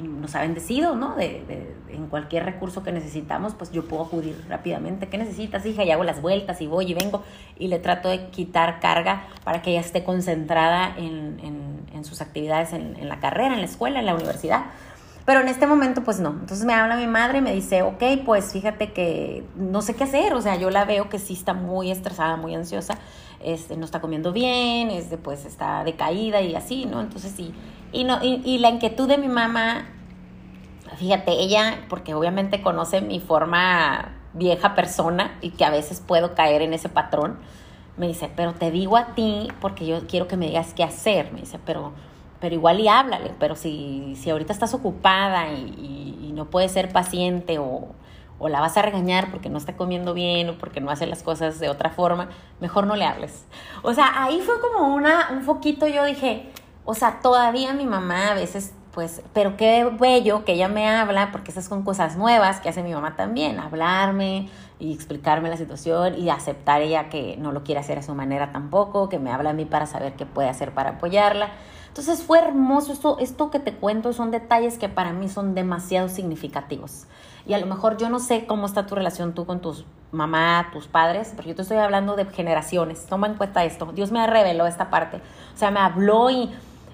nos 0.00 0.34
ha 0.34 0.40
bendecido, 0.40 0.96
¿no? 0.96 1.14
De, 1.14 1.44
en 1.90 2.06
cualquier 2.06 2.44
recurso 2.46 2.82
que 2.82 2.90
necesitamos, 2.90 3.54
pues 3.54 3.70
yo 3.70 3.84
puedo 3.84 4.04
acudir 4.04 4.34
rápidamente. 4.48 5.08
¿Qué 5.08 5.18
necesitas, 5.18 5.66
hija? 5.66 5.84
Y 5.84 5.90
hago 5.90 6.04
las 6.04 6.22
vueltas 6.22 6.60
y 6.62 6.66
voy 6.66 6.90
y 6.90 6.94
vengo 6.94 7.22
y 7.58 7.68
le 7.68 7.78
trato 7.78 8.08
de 8.08 8.28
quitar 8.30 8.80
carga 8.80 9.24
para 9.44 9.60
que 9.60 9.72
ella 9.72 9.80
esté 9.80 10.02
concentrada 10.02 10.94
en, 10.96 11.38
en, 11.42 11.69
sus 12.04 12.20
actividades 12.20 12.72
en, 12.72 12.96
en, 12.96 13.08
la 13.08 13.20
carrera, 13.20 13.54
en 13.54 13.60
la 13.60 13.66
escuela, 13.66 14.00
en 14.00 14.06
la 14.06 14.14
universidad. 14.14 14.64
Pero 15.26 15.40
en 15.40 15.48
este 15.48 15.66
momento, 15.66 16.02
pues 16.02 16.18
no. 16.18 16.30
Entonces 16.30 16.64
me 16.64 16.74
habla 16.74 16.96
mi 16.96 17.06
madre 17.06 17.38
y 17.38 17.40
me 17.40 17.52
dice, 17.52 17.82
ok, 17.82 18.02
pues 18.24 18.52
fíjate 18.52 18.92
que 18.92 19.44
no 19.54 19.82
sé 19.82 19.94
qué 19.94 20.04
hacer. 20.04 20.34
O 20.34 20.42
sea, 20.42 20.56
yo 20.56 20.70
la 20.70 20.84
veo 20.84 21.08
que 21.08 21.18
sí 21.18 21.34
está 21.34 21.52
muy 21.54 21.90
estresada, 21.90 22.36
muy 22.36 22.54
ansiosa. 22.54 22.98
Este, 23.42 23.76
no 23.76 23.84
está 23.84 24.00
comiendo 24.00 24.32
bien, 24.32 24.90
este, 24.90 25.16
pues 25.16 25.46
está 25.46 25.84
decaída 25.84 26.40
y 26.42 26.54
así, 26.54 26.84
¿no? 26.86 27.00
Entonces 27.00 27.32
sí. 27.34 27.54
Y, 27.92 28.04
no, 28.04 28.18
y, 28.22 28.58
la 28.58 28.70
inquietud 28.70 29.08
de 29.08 29.18
mi 29.18 29.28
mamá, 29.28 29.86
fíjate, 30.96 31.32
ella, 31.32 31.86
porque 31.88 32.14
obviamente 32.14 32.62
conoce 32.62 33.00
mi 33.00 33.18
forma 33.18 34.16
vieja 34.32 34.74
persona 34.74 35.38
y 35.40 35.50
que 35.50 35.64
a 35.64 35.70
veces 35.70 36.00
puedo 36.06 36.34
caer 36.34 36.62
en 36.62 36.72
ese 36.72 36.88
patrón, 36.88 37.38
me 38.00 38.08
dice, 38.08 38.30
pero 38.34 38.54
te 38.54 38.70
digo 38.70 38.96
a 38.96 39.14
ti 39.14 39.48
porque 39.60 39.86
yo 39.86 40.06
quiero 40.08 40.26
que 40.26 40.36
me 40.36 40.46
digas 40.46 40.74
qué 40.74 40.82
hacer. 40.82 41.32
Me 41.32 41.40
dice, 41.40 41.60
pero 41.64 41.92
pero 42.40 42.54
igual 42.54 42.80
y 42.80 42.88
háblale, 42.88 43.34
pero 43.38 43.54
si, 43.54 44.16
si 44.16 44.30
ahorita 44.30 44.52
estás 44.52 44.74
ocupada 44.74 45.52
y, 45.52 46.32
no 46.34 46.46
puedes 46.46 46.72
ser 46.72 46.90
paciente 46.90 47.58
o, 47.58 47.88
o, 48.38 48.48
la 48.48 48.60
vas 48.60 48.74
a 48.78 48.82
regañar 48.82 49.30
porque 49.30 49.50
no 49.50 49.58
está 49.58 49.76
comiendo 49.76 50.14
bien 50.14 50.48
o 50.48 50.56
porque 50.56 50.80
no 50.80 50.90
hace 50.90 51.04
las 51.06 51.22
cosas 51.22 51.60
de 51.60 51.68
otra 51.68 51.90
forma, 51.90 52.30
mejor 52.60 52.86
no 52.86 52.96
le 52.96 53.04
hables. 53.04 53.44
O 53.82 53.92
sea, 53.92 54.24
ahí 54.24 54.40
fue 54.40 54.54
como 54.60 54.94
una, 54.94 55.28
un 55.32 55.42
foquito, 55.42 55.86
yo 55.86 56.02
dije, 56.06 56.50
o 56.86 56.94
sea, 56.94 57.20
todavía 57.20 57.74
mi 57.74 57.84
mamá 57.84 58.30
a 58.30 58.34
veces, 58.34 58.72
pues, 58.92 59.22
pero 59.34 59.58
qué 59.58 59.84
bello 59.98 60.46
que 60.46 60.52
ella 60.52 60.68
me 60.68 60.88
habla, 60.88 61.30
porque 61.30 61.50
esas 61.50 61.66
son 61.66 61.82
cosas 61.82 62.16
nuevas 62.16 62.60
que 62.60 62.70
hace 62.70 62.82
mi 62.82 62.94
mamá 62.94 63.16
también, 63.16 63.60
hablarme 63.60 64.48
y 64.80 64.92
explicarme 64.92 65.48
la 65.48 65.56
situación 65.56 66.18
y 66.18 66.30
aceptar 66.30 66.82
ella 66.82 67.08
que 67.08 67.36
no 67.36 67.52
lo 67.52 67.62
quiere 67.62 67.80
hacer 67.80 67.98
a 67.98 68.02
su 68.02 68.14
manera 68.14 68.50
tampoco, 68.50 69.08
que 69.08 69.18
me 69.18 69.30
habla 69.30 69.50
a 69.50 69.52
mí 69.52 69.66
para 69.66 69.86
saber 69.86 70.14
qué 70.14 70.26
puede 70.26 70.48
hacer 70.48 70.72
para 70.72 70.90
apoyarla. 70.90 71.50
Entonces 71.88 72.22
fue 72.22 72.38
hermoso, 72.38 72.92
esto, 72.92 73.18
esto 73.18 73.50
que 73.50 73.58
te 73.58 73.74
cuento 73.74 74.12
son 74.12 74.30
detalles 74.30 74.78
que 74.78 74.88
para 74.88 75.12
mí 75.12 75.28
son 75.28 75.54
demasiado 75.54 76.08
significativos. 76.08 77.06
Y 77.46 77.54
a 77.54 77.58
lo 77.58 77.66
mejor 77.66 77.96
yo 77.96 78.08
no 78.08 78.18
sé 78.20 78.46
cómo 78.46 78.66
está 78.66 78.86
tu 78.86 78.94
relación 78.94 79.34
tú 79.34 79.44
con 79.44 79.60
tus 79.60 79.84
mamá, 80.12 80.70
tus 80.72 80.86
padres, 80.86 81.32
pero 81.36 81.48
yo 81.48 81.54
te 81.54 81.62
estoy 81.62 81.78
hablando 81.78 82.16
de 82.16 82.24
generaciones. 82.26 83.06
Toma 83.06 83.26
en 83.26 83.34
cuenta 83.34 83.64
esto. 83.64 83.92
Dios 83.92 84.12
me 84.12 84.24
reveló 84.26 84.66
esta 84.66 84.90
parte. 84.90 85.18
O 85.54 85.56
sea, 85.56 85.70
me 85.70 85.80
habló 85.80 86.30
y, 86.30 86.50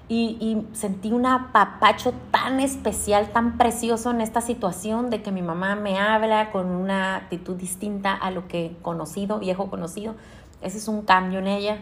y, 0.09 0.65
sentí 0.71 1.11
un 1.11 1.25
apapacho 1.25 2.13
tan 2.31 2.61
especial, 2.61 3.29
tan 3.33 3.57
precioso 3.57 4.11
en 4.11 4.21
esta 4.21 4.39
situación 4.39 5.09
de 5.09 5.21
que 5.21 5.31
mi 5.31 5.41
mamá 5.41 5.75
me 5.75 5.99
habla 5.99 6.51
con 6.51 6.67
una 6.67 7.17
actitud 7.17 7.55
distinta 7.55 8.13
a 8.13 8.31
lo 8.31 8.47
que 8.47 8.77
conocido, 8.81 9.39
viejo 9.39 9.69
conocido. 9.69 10.15
Ese 10.61 10.77
es 10.77 10.87
un 10.87 11.01
cambio 11.01 11.39
en 11.39 11.47
ella. 11.47 11.79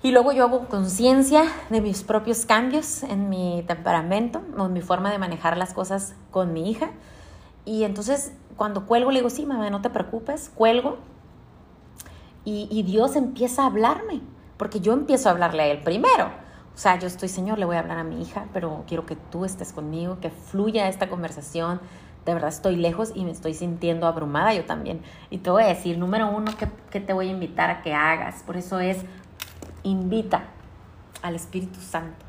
Y 0.00 0.12
luego 0.12 0.30
yo 0.30 0.44
hago 0.44 0.68
conciencia 0.68 1.42
de 1.70 1.80
mis 1.80 2.04
propios 2.04 2.46
cambios 2.46 3.02
en 3.02 3.28
mi 3.28 3.64
temperamento 3.66 4.40
o 4.56 4.66
en 4.66 4.72
mi 4.72 4.80
forma 4.80 5.10
de 5.10 5.18
manejar 5.18 5.56
las 5.56 5.74
cosas 5.74 6.14
con 6.30 6.52
mi 6.52 6.70
hija. 6.70 6.90
Y 7.64 7.82
entonces 7.82 8.32
cuando 8.56 8.86
cuelgo 8.86 9.10
le 9.10 9.18
digo, 9.18 9.30
sí, 9.30 9.44
mamá, 9.44 9.70
no 9.70 9.82
te 9.82 9.90
preocupes, 9.90 10.52
cuelgo. 10.54 10.98
Y, 12.44 12.68
y 12.70 12.84
Dios 12.84 13.16
empieza 13.16 13.62
a 13.62 13.66
hablarme, 13.66 14.20
porque 14.56 14.78
yo 14.78 14.92
empiezo 14.92 15.28
a 15.28 15.32
hablarle 15.32 15.64
a 15.64 15.66
Él 15.66 15.82
primero. 15.82 16.30
O 16.78 16.80
sea, 16.80 16.96
yo 16.96 17.08
estoy, 17.08 17.28
Señor, 17.28 17.58
le 17.58 17.64
voy 17.64 17.74
a 17.74 17.80
hablar 17.80 17.98
a 17.98 18.04
mi 18.04 18.22
hija, 18.22 18.46
pero 18.52 18.84
quiero 18.86 19.04
que 19.04 19.16
tú 19.16 19.44
estés 19.44 19.72
conmigo, 19.72 20.20
que 20.20 20.30
fluya 20.30 20.86
esta 20.86 21.08
conversación. 21.08 21.80
De 22.24 22.34
verdad 22.34 22.50
estoy 22.50 22.76
lejos 22.76 23.10
y 23.16 23.24
me 23.24 23.32
estoy 23.32 23.54
sintiendo 23.54 24.06
abrumada 24.06 24.54
yo 24.54 24.64
también. 24.64 25.02
Y 25.28 25.38
te 25.38 25.50
voy 25.50 25.64
a 25.64 25.66
decir, 25.66 25.98
número 25.98 26.30
uno, 26.30 26.52
que 26.92 27.00
te 27.00 27.12
voy 27.12 27.26
a 27.26 27.32
invitar 27.32 27.68
a 27.68 27.82
que 27.82 27.94
hagas. 27.94 28.44
Por 28.44 28.56
eso 28.56 28.78
es 28.78 28.98
invita 29.82 30.44
al 31.20 31.34
Espíritu 31.34 31.80
Santo 31.80 32.24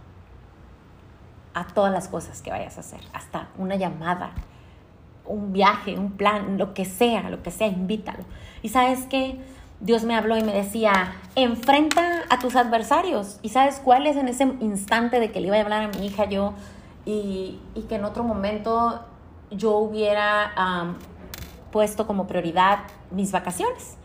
a 1.54 1.68
todas 1.68 1.94
las 1.94 2.08
cosas 2.08 2.42
que 2.42 2.50
vayas 2.50 2.78
a 2.78 2.80
hacer, 2.80 3.02
hasta 3.14 3.50
una 3.56 3.76
llamada, 3.76 4.32
un 5.26 5.54
viaje, 5.54 5.96
un 5.96 6.14
plan, 6.14 6.58
lo 6.58 6.74
que 6.74 6.86
sea, 6.86 7.30
lo 7.30 7.44
que 7.44 7.52
sea, 7.52 7.68
invítalo. 7.68 8.24
Y 8.64 8.70
sabes 8.70 9.06
que 9.06 9.40
Dios 9.82 10.04
me 10.04 10.16
habló 10.16 10.38
y 10.38 10.44
me 10.44 10.54
decía, 10.54 11.14
enfrenta 11.36 12.24
a 12.30 12.40
tus 12.40 12.56
adversarios. 12.56 13.40
¿Y 13.42 13.50
sabes 13.50 13.82
cuál 13.84 14.08
es 14.08 14.18
en 14.18 14.28
ese 14.28 14.44
instante 14.60 15.20
de 15.20 15.32
que 15.32 15.40
le 15.40 15.48
iba 15.48 15.58
a 15.58 15.62
hablar 15.62 15.84
a 15.84 15.88
mi 15.88 16.06
hija 16.06 16.26
yo 16.26 16.54
y, 17.06 17.60
que 17.88 17.96
en 17.96 18.04
otro 18.04 18.24
momento 18.24 19.06
yo 19.52 19.78
hubiera 19.78 20.96
puesto 21.72 22.06
como 22.06 22.28
prioridad 22.28 22.80
mis 23.12 23.32
vacaciones? 23.32 23.96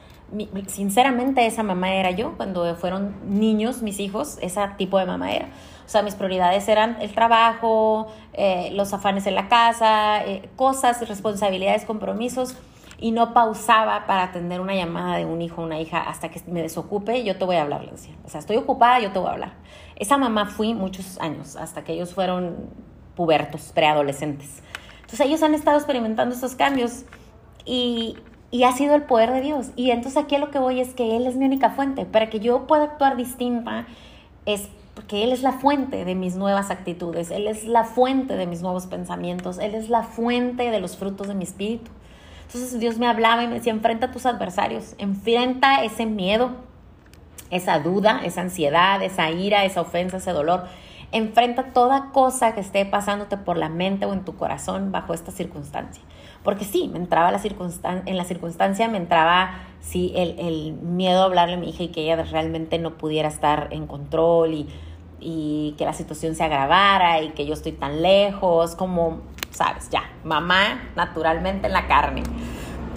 sinceramente 0.66 1.46
esa 1.46 1.62
mamá 1.62 1.94
era 1.94 2.10
yo 2.10 2.32
cuando 2.36 2.74
fueron 2.74 3.14
niños 3.28 3.82
mis 3.82 4.00
hijos, 4.00 4.38
ese 4.40 4.60
tipo 4.78 4.98
de 4.98 5.06
mamá 5.06 5.32
era. 5.32 5.46
O 5.86 5.88
sea, 5.88 6.02
mis 6.02 6.14
prioridades 6.14 6.66
eran 6.66 6.96
el 7.00 7.14
trabajo, 7.14 8.08
eh, 8.32 8.70
los 8.72 8.92
afanes 8.92 9.26
en 9.26 9.34
la 9.34 9.48
casa, 9.48 10.24
eh, 10.24 10.48
cosas, 10.56 11.06
responsabilidades, 11.06 11.84
compromisos 11.84 12.56
y 12.98 13.10
no 13.10 13.34
pausaba 13.34 14.06
para 14.06 14.24
atender 14.24 14.60
una 14.60 14.74
llamada 14.74 15.16
de 15.16 15.24
un 15.24 15.42
hijo 15.42 15.62
o 15.62 15.64
una 15.64 15.80
hija 15.80 16.00
hasta 16.00 16.30
que 16.30 16.40
me 16.46 16.62
desocupe, 16.62 17.24
yo 17.24 17.36
te 17.36 17.44
voy 17.44 17.56
a 17.56 17.62
hablar, 17.62 17.82
le. 17.82 17.92
O 17.92 18.28
sea, 18.28 18.40
estoy 18.40 18.56
ocupada, 18.56 19.00
yo 19.00 19.12
te 19.12 19.18
voy 19.18 19.28
a 19.28 19.32
hablar. 19.32 19.52
Esa 19.96 20.16
mamá 20.16 20.46
fui 20.46 20.74
muchos 20.74 21.20
años, 21.20 21.56
hasta 21.56 21.84
que 21.84 21.92
ellos 21.92 22.14
fueron 22.14 22.70
pubertos, 23.14 23.72
preadolescentes. 23.74 24.62
Entonces 25.02 25.20
ellos 25.20 25.42
han 25.42 25.54
estado 25.54 25.76
experimentando 25.76 26.34
esos 26.34 26.54
cambios 26.54 27.04
y, 27.64 28.16
y 28.50 28.64
ha 28.64 28.72
sido 28.72 28.94
el 28.94 29.02
poder 29.02 29.32
de 29.32 29.40
Dios. 29.40 29.70
Y 29.76 29.90
entonces 29.90 30.22
aquí 30.22 30.36
lo 30.38 30.50
que 30.50 30.58
voy 30.58 30.80
es 30.80 30.94
que 30.94 31.16
Él 31.16 31.26
es 31.26 31.36
mi 31.36 31.44
única 31.44 31.70
fuente. 31.70 32.04
Para 32.06 32.30
que 32.30 32.40
yo 32.40 32.66
pueda 32.66 32.84
actuar 32.84 33.16
distinta 33.16 33.86
es 34.46 34.68
porque 34.94 35.24
Él 35.24 35.32
es 35.32 35.42
la 35.42 35.52
fuente 35.52 36.04
de 36.04 36.14
mis 36.14 36.36
nuevas 36.36 36.70
actitudes, 36.70 37.30
Él 37.30 37.48
es 37.48 37.64
la 37.64 37.84
fuente 37.84 38.36
de 38.36 38.46
mis 38.46 38.62
nuevos 38.62 38.86
pensamientos, 38.86 39.58
Él 39.58 39.74
es 39.74 39.88
la 39.88 40.04
fuente 40.04 40.70
de 40.70 40.80
los 40.80 40.96
frutos 40.96 41.26
de 41.26 41.34
mi 41.34 41.44
espíritu. 41.44 41.90
Entonces 42.46 42.78
Dios 42.78 42.98
me 42.98 43.06
hablaba 43.06 43.42
y 43.42 43.48
me 43.48 43.54
decía, 43.54 43.72
enfrenta 43.72 44.06
a 44.06 44.10
tus 44.12 44.26
adversarios, 44.26 44.94
enfrenta 44.98 45.82
ese 45.82 46.06
miedo, 46.06 46.52
esa 47.50 47.78
duda, 47.80 48.20
esa 48.24 48.42
ansiedad, 48.42 49.02
esa 49.02 49.30
ira, 49.30 49.64
esa 49.64 49.80
ofensa, 49.80 50.18
ese 50.18 50.32
dolor. 50.32 50.64
Enfrenta 51.12 51.72
toda 51.72 52.10
cosa 52.12 52.54
que 52.54 52.60
esté 52.60 52.84
pasándote 52.86 53.36
por 53.36 53.56
la 53.56 53.68
mente 53.68 54.06
o 54.06 54.12
en 54.12 54.24
tu 54.24 54.36
corazón 54.36 54.90
bajo 54.90 55.14
esta 55.14 55.30
circunstancia. 55.30 56.02
Porque 56.42 56.64
sí, 56.64 56.90
me 56.92 56.98
entraba 56.98 57.30
la 57.30 57.40
en 58.04 58.16
la 58.16 58.24
circunstancia, 58.24 58.88
me 58.88 58.98
entraba 58.98 59.52
sí, 59.80 60.12
el, 60.16 60.72
miedo 60.74 61.22
a 61.22 61.24
hablarle 61.24 61.54
a 61.54 61.58
mi 61.58 61.70
hija 61.70 61.84
y 61.84 61.88
que 61.88 62.02
ella 62.02 62.22
realmente 62.22 62.78
no 62.78 62.98
pudiera 62.98 63.28
estar 63.28 63.68
en 63.70 63.86
control 63.86 64.54
y, 64.54 64.68
y 65.20 65.74
que 65.78 65.84
la 65.84 65.92
situación 65.92 66.34
se 66.34 66.42
agravara 66.42 67.22
y 67.22 67.30
que 67.30 67.46
yo 67.46 67.54
estoy 67.54 67.72
tan 67.72 68.02
lejos, 68.02 68.74
como, 68.74 69.22
sabes, 69.54 69.88
ya, 69.90 70.10
mamá 70.24 70.90
naturalmente 70.96 71.66
en 71.66 71.72
la 71.72 71.86
carne. 71.86 72.22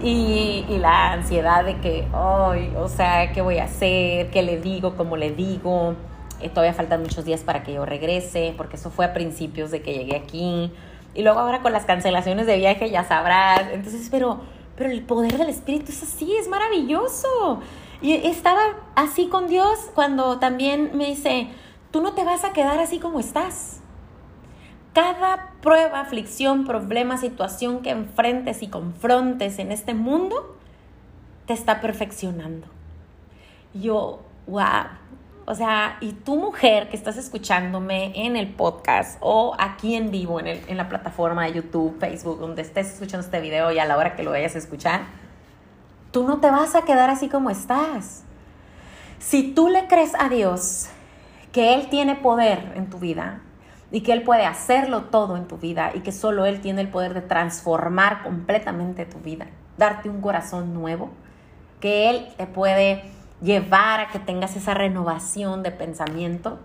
Y, 0.02 0.66
la 0.80 1.14
ansiedad 1.14 1.66
de 1.66 1.78
que, 1.78 2.08
ay, 2.14 2.72
o 2.78 2.88
sea, 2.88 3.32
¿qué 3.32 3.42
voy 3.42 3.58
a 3.58 3.64
hacer? 3.64 4.30
¿Qué 4.30 4.44
le 4.44 4.60
digo? 4.60 4.96
¿Cómo 4.96 5.18
le 5.18 5.32
digo? 5.32 5.96
Eh, 6.40 6.50
todavía 6.50 6.74
faltan 6.74 7.02
muchos 7.02 7.26
días 7.26 7.42
para 7.42 7.64
que 7.64 7.74
yo 7.74 7.84
regrese, 7.84 8.54
porque 8.58 8.76
eso 8.76 8.92
fue 8.92 9.06
a 9.06 9.14
principios 9.14 9.72
de 9.72 9.82
que 9.82 9.94
llegué 9.94 10.16
aquí. 10.16 10.72
Y 11.16 11.24
luego 11.24 11.40
ahora 11.40 11.64
con 11.64 11.74
las 11.74 11.86
cancelaciones 11.86 12.46
de 12.46 12.58
viaje 12.58 12.92
ya 12.92 13.04
sabrás. 13.06 13.62
Entonces, 13.72 14.08
pero, 14.12 14.42
pero 14.76 14.92
el 14.92 15.02
poder 15.02 15.38
del 15.38 15.50
Espíritu 15.50 15.92
es 15.92 16.04
así, 16.04 16.36
es 16.36 16.48
maravilloso. 16.48 17.62
Y 18.02 18.14
estaba 18.14 18.62
así 18.96 19.28
con 19.28 19.48
Dios 19.48 19.90
cuando 19.96 20.38
también 20.38 20.92
me 20.94 21.08
dice, 21.08 21.48
tú 21.90 22.02
no 22.02 22.14
te 22.14 22.24
vas 22.24 22.44
a 22.44 22.54
quedar 22.54 22.80
así 22.80 23.00
como 23.00 23.20
estás. 23.20 23.82
Cada 24.98 25.52
prueba, 25.62 26.00
aflicción, 26.00 26.66
problema, 26.66 27.18
situación 27.18 27.84
que 27.84 27.92
enfrentes 27.92 28.64
y 28.64 28.68
confrontes 28.68 29.60
en 29.60 29.72
este 29.72 29.94
mundo, 29.94 30.58
te 31.46 31.54
está 31.54 31.82
perfeccionando. 31.82 32.66
Yo, 33.76 34.22
wow, 34.48 34.88
o 35.46 35.54
sea, 35.54 35.98
y 36.02 36.14
tu 36.14 36.38
mujer 36.38 36.90
que 36.90 36.96
estás 36.96 37.16
escuchándome 37.16 38.26
en 38.26 38.36
el 38.36 38.48
podcast 38.48 39.20
o 39.22 39.56
aquí 39.60 39.94
en 39.94 40.10
vivo, 40.10 40.40
en, 40.40 40.48
en 40.48 40.78
la 40.78 40.90
plataforma 40.90 41.46
de 41.46 41.54
YouTube, 41.54 42.00
Facebook, 42.00 42.40
donde 42.40 42.64
estés 42.64 42.92
escuchando 42.92 43.24
este 43.24 43.40
video 43.40 43.72
y 43.72 43.78
a 43.78 43.86
la 43.86 43.98
hora 43.98 44.16
que 44.16 44.24
lo 44.24 44.32
vayas 44.32 44.56
a 44.56 44.58
escuchar, 44.58 45.02
tú 46.12 46.24
no 46.24 46.40
te 46.40 46.50
vas 46.50 46.74
a 46.74 46.82
quedar 46.82 47.12
así 47.12 47.30
como 47.30 47.52
estás. 47.52 48.24
Si 49.20 49.54
tú 49.54 49.70
le 49.70 49.86
crees 49.86 50.14
a 50.18 50.28
Dios 50.28 50.88
que 51.52 51.76
Él 51.76 51.88
tiene 51.88 52.16
poder 52.16 52.74
en 52.76 52.90
tu 52.90 52.98
vida 52.98 53.42
y 53.92 54.02
que 54.02 54.14
Él 54.14 54.24
puede 54.24 54.46
hacerlo 54.46 55.04
todo 55.04 55.38
en 55.38 55.48
tu 55.48 55.58
vida 55.58 55.92
y 55.94 56.02
que 56.02 56.12
solo 56.12 56.46
Él 56.46 56.62
tiene 56.62 56.82
el 56.82 56.90
poder 56.90 57.14
de 57.14 57.22
transformar 57.22 58.24
completamente 58.24 59.06
tu 59.06 59.20
vida, 59.20 59.48
darte 59.78 60.10
un 60.10 60.22
corazón 60.22 60.74
nuevo, 60.74 61.12
que 61.80 62.10
Él 62.10 62.28
te 62.38 62.48
puede 62.48 63.04
llevar 63.42 64.00
a 64.00 64.08
que 64.10 64.20
tengas 64.20 64.56
esa 64.56 64.74
renovación 64.74 65.64
de 65.64 65.72
pensamiento, 65.72 66.60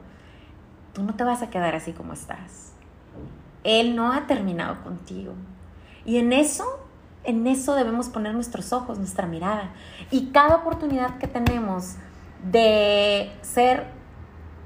tú 0.92 1.02
no 1.02 1.14
te 1.14 1.24
vas 1.24 1.42
a 1.42 1.50
quedar 1.50 1.74
así 1.74 1.92
como 1.92 2.12
estás. 2.12 2.72
Él 3.64 3.94
no 3.94 4.12
ha 4.12 4.26
terminado 4.26 4.82
contigo. 4.82 5.34
Y 6.04 6.16
en 6.16 6.32
eso, 6.32 6.64
en 7.24 7.46
eso 7.46 7.74
debemos 7.74 8.08
poner 8.08 8.34
nuestros 8.34 8.72
ojos, 8.72 8.98
nuestra 8.98 9.26
mirada. 9.26 9.70
Y 10.10 10.30
cada 10.32 10.56
oportunidad 10.56 11.18
que 11.18 11.28
tenemos 11.28 11.96
de 12.50 13.30
ser 13.42 13.86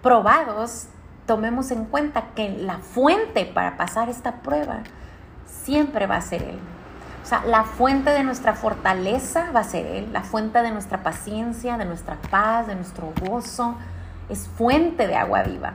probados, 0.02 0.88
tomemos 1.26 1.70
en 1.70 1.84
cuenta 1.84 2.28
que 2.34 2.50
la 2.50 2.78
fuente 2.78 3.44
para 3.44 3.76
pasar 3.76 4.08
esta 4.08 4.42
prueba 4.42 4.82
siempre 5.46 6.06
va 6.06 6.16
a 6.16 6.20
ser 6.20 6.42
Él. 6.42 6.58
O 7.22 7.26
sea, 7.28 7.44
la 7.44 7.64
fuente 7.64 8.10
de 8.10 8.22
nuestra 8.22 8.54
fortaleza 8.54 9.50
va 9.50 9.60
a 9.60 9.64
ser 9.64 9.86
Él, 9.86 10.12
la 10.12 10.22
fuente 10.22 10.62
de 10.62 10.70
nuestra 10.70 11.02
paciencia, 11.02 11.76
de 11.76 11.84
nuestra 11.84 12.16
paz, 12.30 12.68
de 12.68 12.76
nuestro 12.76 13.12
gozo, 13.20 13.74
es 14.28 14.46
fuente 14.46 15.06
de 15.06 15.16
agua 15.16 15.42
viva. 15.42 15.74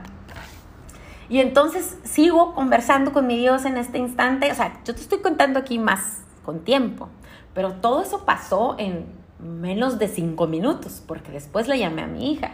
Y 1.28 1.40
entonces 1.40 1.98
sigo 2.04 2.54
conversando 2.54 3.12
con 3.12 3.26
mi 3.26 3.38
Dios 3.38 3.64
en 3.64 3.76
este 3.76 3.98
instante, 3.98 4.50
o 4.50 4.54
sea, 4.54 4.80
yo 4.84 4.94
te 4.94 5.00
estoy 5.00 5.18
contando 5.18 5.58
aquí 5.58 5.78
más 5.78 6.22
con 6.44 6.60
tiempo, 6.60 7.08
pero 7.54 7.74
todo 7.74 8.02
eso 8.02 8.24
pasó 8.24 8.76
en 8.78 9.06
menos 9.38 9.98
de 9.98 10.08
cinco 10.08 10.46
minutos, 10.46 11.02
porque 11.06 11.32
después 11.32 11.68
le 11.68 11.78
llamé 11.78 12.02
a 12.02 12.06
mi 12.06 12.32
hija 12.32 12.52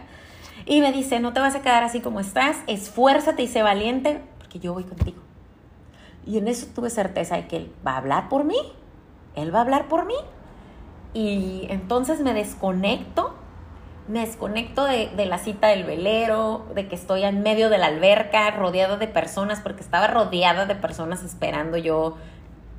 y 0.65 0.81
me 0.81 0.91
dice, 0.91 1.19
no 1.19 1.33
te 1.33 1.39
vas 1.39 1.55
a 1.55 1.61
quedar 1.61 1.83
así 1.83 2.01
como 2.01 2.19
estás, 2.19 2.57
esfuérzate 2.67 3.43
y 3.43 3.47
sé 3.47 3.61
valiente, 3.61 4.21
porque 4.37 4.59
yo 4.59 4.73
voy 4.73 4.83
contigo. 4.83 5.21
Y 6.25 6.37
en 6.37 6.47
eso 6.47 6.67
tuve 6.73 6.89
certeza 6.89 7.35
de 7.35 7.47
que 7.47 7.57
Él 7.57 7.73
va 7.85 7.93
a 7.93 7.97
hablar 7.97 8.29
por 8.29 8.43
mí 8.43 8.57
él 9.35 9.53
va 9.53 9.59
a 9.59 9.61
hablar 9.61 9.87
por 9.87 10.05
mí. 10.05 10.15
Y 11.13 11.65
entonces 11.69 12.19
me 12.21 12.33
desconecto, 12.33 13.33
me 14.07 14.21
desconecto 14.21 14.85
de, 14.85 15.25
la 15.25 15.37
cita 15.37 15.67
del 15.67 15.83
velero, 15.83 16.65
de 16.75 16.87
que 16.87 16.95
estoy 16.95 17.23
en 17.23 17.41
medio 17.41 17.69
de 17.69 17.77
la 17.77 17.87
alberca, 17.87 18.51
rodeada 18.51 18.97
de 18.97 19.07
personas, 19.07 19.59
porque 19.61 19.81
estaba 19.81 20.07
rodeada 20.07 20.65
de 20.65 20.75
personas 20.75 21.23
esperando 21.23 21.77
yo 21.77 22.17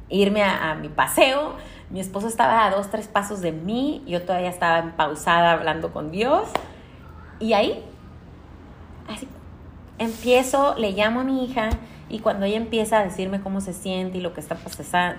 irme 0.08 0.42
a, 0.42 0.74
mi 0.74 0.88
paseo. 0.88 1.54
Mi 1.88 2.00
esposo 2.00 2.28
estaba 2.28 2.66
a 2.66 2.70
dos, 2.70 2.88
tres 2.90 3.08
pasos 3.08 3.40
de 3.40 3.50
mí, 3.50 4.04
yo 4.06 4.22
todavía 4.22 4.50
estaba 4.50 4.96
pausada 4.96 5.52
hablando 5.52 5.92
con 5.92 6.10
Dios. 6.12 6.48
Y 7.40 7.54
ahí, 7.54 7.82
así, 9.08 9.26
empiezo, 9.98 10.74
le 10.76 10.92
llamo 10.92 11.20
a 11.20 11.24
mi 11.24 11.44
hija 11.44 11.70
y 12.08 12.20
cuando 12.20 12.46
ella 12.46 12.56
empieza 12.56 13.00
a 13.00 13.04
decirme 13.04 13.40
cómo 13.40 13.60
se 13.60 13.72
siente 13.72 14.18
y 14.18 14.20
lo 14.20 14.34
que 14.34 14.40
está 14.40 14.56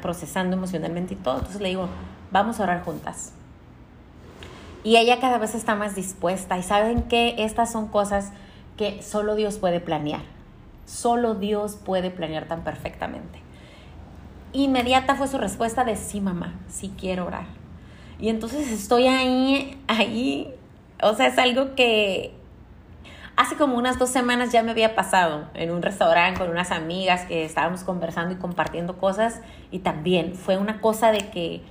procesando 0.02 0.56
emocionalmente 0.56 1.16
y 1.16 1.18
todo, 1.18 1.36
entonces 1.36 1.62
le 1.62 1.70
digo, 1.70 1.90
vamos 2.32 2.60
a 2.60 2.64
orar 2.64 2.84
juntas. 2.84 3.34
Y 4.84 4.98
ella 4.98 5.20
cada 5.20 5.38
vez 5.38 5.56
está 5.56 5.76
más 5.76 5.96
dispuesta. 5.96 6.58
Y 6.58 6.64
saben 6.64 7.04
que 7.04 7.36
estas 7.38 7.72
son 7.72 7.88
cosas 7.88 8.32
que 8.78 9.02
solo 9.02 9.36
Dios 9.36 9.58
puede 9.58 9.80
planear. 9.80 10.22
Solo 10.86 11.36
Dios 11.36 11.76
puede 11.76 12.10
planear 12.10 12.48
tan 12.48 12.64
perfectamente. 12.64 13.40
Inmediata 14.54 15.16
fue 15.16 15.28
su 15.28 15.38
respuesta 15.38 15.86
de 15.86 15.96
sí, 15.96 16.20
mamá, 16.20 16.56
sí 16.68 16.94
quiero 17.00 17.26
orar. 17.26 17.46
Y 18.20 18.30
entonces 18.30 18.70
estoy 18.72 19.08
ahí, 19.08 19.80
ahí. 19.88 20.54
O 21.02 21.14
sea, 21.14 21.28
es 21.28 21.38
algo 21.38 21.76
que 21.76 22.34
Hace 23.38 23.56
como 23.56 23.78
unas 23.78 23.98
dos 23.98 24.10
semanas 24.10 24.52
ya 24.52 24.62
me 24.62 24.72
había 24.72 24.94
pasado 24.94 25.46
en 25.54 25.72
un 25.72 25.82
restaurante 25.82 26.40
con 26.40 26.50
unas 26.50 26.70
amigas 26.70 27.26
que 27.26 27.46
estábamos 27.46 27.84
conversando 27.84 28.36
y 28.36 28.38
compartiendo 28.38 28.98
cosas 28.98 29.42
y 29.72 29.80
también 29.80 30.36
fue 30.36 30.58
una 30.58 30.82
cosa 30.82 31.12
de 31.12 31.30
que 31.32 31.64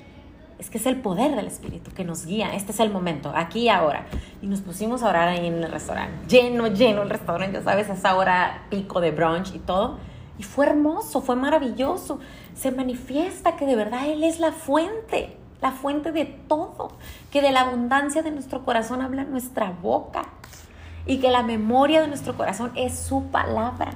es 0.58 0.68
que 0.68 0.78
es 0.78 0.86
el 0.86 0.96
poder 0.96 1.36
del 1.36 1.46
Espíritu 1.46 1.92
que 1.92 2.04
nos 2.04 2.26
guía, 2.26 2.54
este 2.54 2.72
es 2.72 2.80
el 2.80 2.90
momento, 2.90 3.32
aquí 3.34 3.60
y 3.60 3.68
ahora. 3.68 4.06
Y 4.42 4.46
nos 4.46 4.60
pusimos 4.60 5.02
a 5.02 5.08
orar 5.08 5.28
ahí 5.28 5.46
en 5.46 5.62
el 5.62 5.70
restaurante, 5.70 6.26
lleno, 6.28 6.66
lleno 6.66 7.02
el 7.02 7.08
restaurante, 7.08 7.58
ya 7.58 7.62
sabes, 7.62 7.88
a 7.88 7.94
esa 7.94 8.16
hora 8.16 8.64
pico 8.68 9.00
de 9.00 9.10
brunch 9.10 9.54
y 9.54 9.58
todo. 9.58 9.98
Y 10.38 10.42
fue 10.42 10.66
hermoso, 10.66 11.22
fue 11.22 11.36
maravilloso. 11.36 12.18
Se 12.54 12.72
manifiesta 12.72 13.56
que 13.56 13.64
de 13.64 13.76
verdad 13.76 14.06
Él 14.06 14.24
es 14.24 14.40
la 14.40 14.52
fuente, 14.52 15.36
la 15.60 15.72
fuente 15.72 16.12
de 16.12 16.24
todo, 16.24 16.92
que 17.30 17.42
de 17.42 17.52
la 17.52 17.62
abundancia 17.62 18.22
de 18.22 18.30
nuestro 18.30 18.64
corazón 18.64 19.02
habla 19.02 19.24
nuestra 19.24 19.70
boca 19.70 20.22
y 21.06 21.18
que 21.18 21.30
la 21.30 21.42
memoria 21.42 22.00
de 22.00 22.08
nuestro 22.08 22.36
corazón 22.36 22.72
es 22.74 22.98
su 22.98 23.24
palabra, 23.24 23.92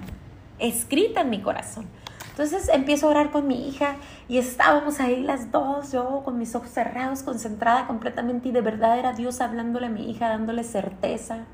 escrita 0.58 1.22
en 1.22 1.30
mi 1.30 1.40
corazón. 1.40 1.86
Entonces 2.30 2.68
empiezo 2.68 3.06
a 3.06 3.10
orar 3.10 3.30
con 3.30 3.46
mi 3.46 3.68
hija 3.68 3.94
y 4.26 4.38
estábamos 4.38 4.98
ahí 4.98 5.22
las 5.22 5.52
dos, 5.52 5.92
yo 5.92 6.22
con 6.24 6.36
mis 6.36 6.54
ojos 6.56 6.70
cerrados, 6.70 7.22
concentrada 7.22 7.86
completamente 7.86 8.48
y 8.48 8.52
de 8.52 8.60
verdad 8.60 8.98
era 8.98 9.12
Dios 9.12 9.40
hablándole 9.40 9.86
a 9.86 9.90
mi 9.90 10.10
hija, 10.10 10.28
dándole 10.28 10.64
certeza, 10.64 11.44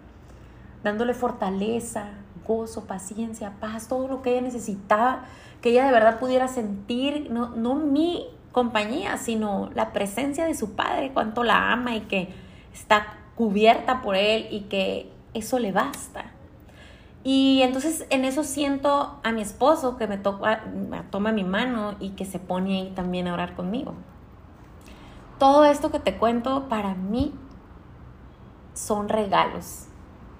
dándole 0.82 1.12
fortaleza, 1.12 2.06
gozo, 2.48 2.85
paciencia, 2.85 3.52
paz, 3.61 3.88
todo 3.88 4.08
lo 4.08 4.22
que 4.22 4.32
ella 4.32 4.40
necesitaba, 4.40 5.24
que 5.61 5.70
ella 5.70 5.85
de 5.85 5.92
verdad 5.92 6.18
pudiera 6.18 6.48
sentir, 6.48 7.28
no, 7.30 7.50
no 7.50 7.74
mi 7.74 8.26
compañía, 8.52 9.16
sino 9.16 9.70
la 9.74 9.92
presencia 9.92 10.46
de 10.46 10.54
su 10.54 10.74
padre, 10.74 11.12
cuánto 11.12 11.44
la 11.44 11.72
ama 11.72 11.94
y 11.96 12.00
que 12.02 12.28
está 12.72 13.18
cubierta 13.34 14.02
por 14.02 14.16
él 14.16 14.48
y 14.50 14.62
que 14.62 15.10
eso 15.34 15.58
le 15.58 15.72
basta. 15.72 16.32
Y 17.22 17.60
entonces 17.62 18.06
en 18.10 18.24
eso 18.24 18.44
siento 18.44 19.18
a 19.22 19.32
mi 19.32 19.42
esposo 19.42 19.96
que 19.96 20.06
me, 20.06 20.16
toca, 20.16 20.64
me 20.66 21.02
toma 21.02 21.32
mi 21.32 21.44
mano 21.44 21.96
y 22.00 22.10
que 22.10 22.24
se 22.24 22.38
pone 22.38 22.80
ahí 22.80 22.92
también 22.94 23.28
a 23.28 23.34
orar 23.34 23.54
conmigo. 23.54 23.94
Todo 25.38 25.64
esto 25.64 25.90
que 25.90 26.00
te 26.00 26.16
cuento 26.16 26.68
para 26.68 26.94
mí 26.94 27.32
son 28.74 29.08
regalos, 29.08 29.86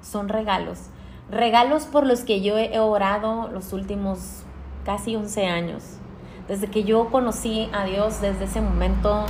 son 0.01 0.29
regalos. 0.29 0.89
Regalos 1.31 1.85
por 1.85 2.07
los 2.07 2.25
que 2.25 2.41
yo 2.41 2.59
he 2.59 2.79
orado 2.81 3.49
los 3.49 3.73
últimos 3.73 4.43
casi 4.85 5.17
11 5.17 5.47
años. 5.47 6.01
Desde 6.49 6.69
que 6.69 6.85
yo 6.85 7.11
conocí 7.11 7.69
a 7.73 7.85
Dios, 7.85 8.21
desde 8.21 8.45
ese 8.45 8.61
momento 8.61 9.27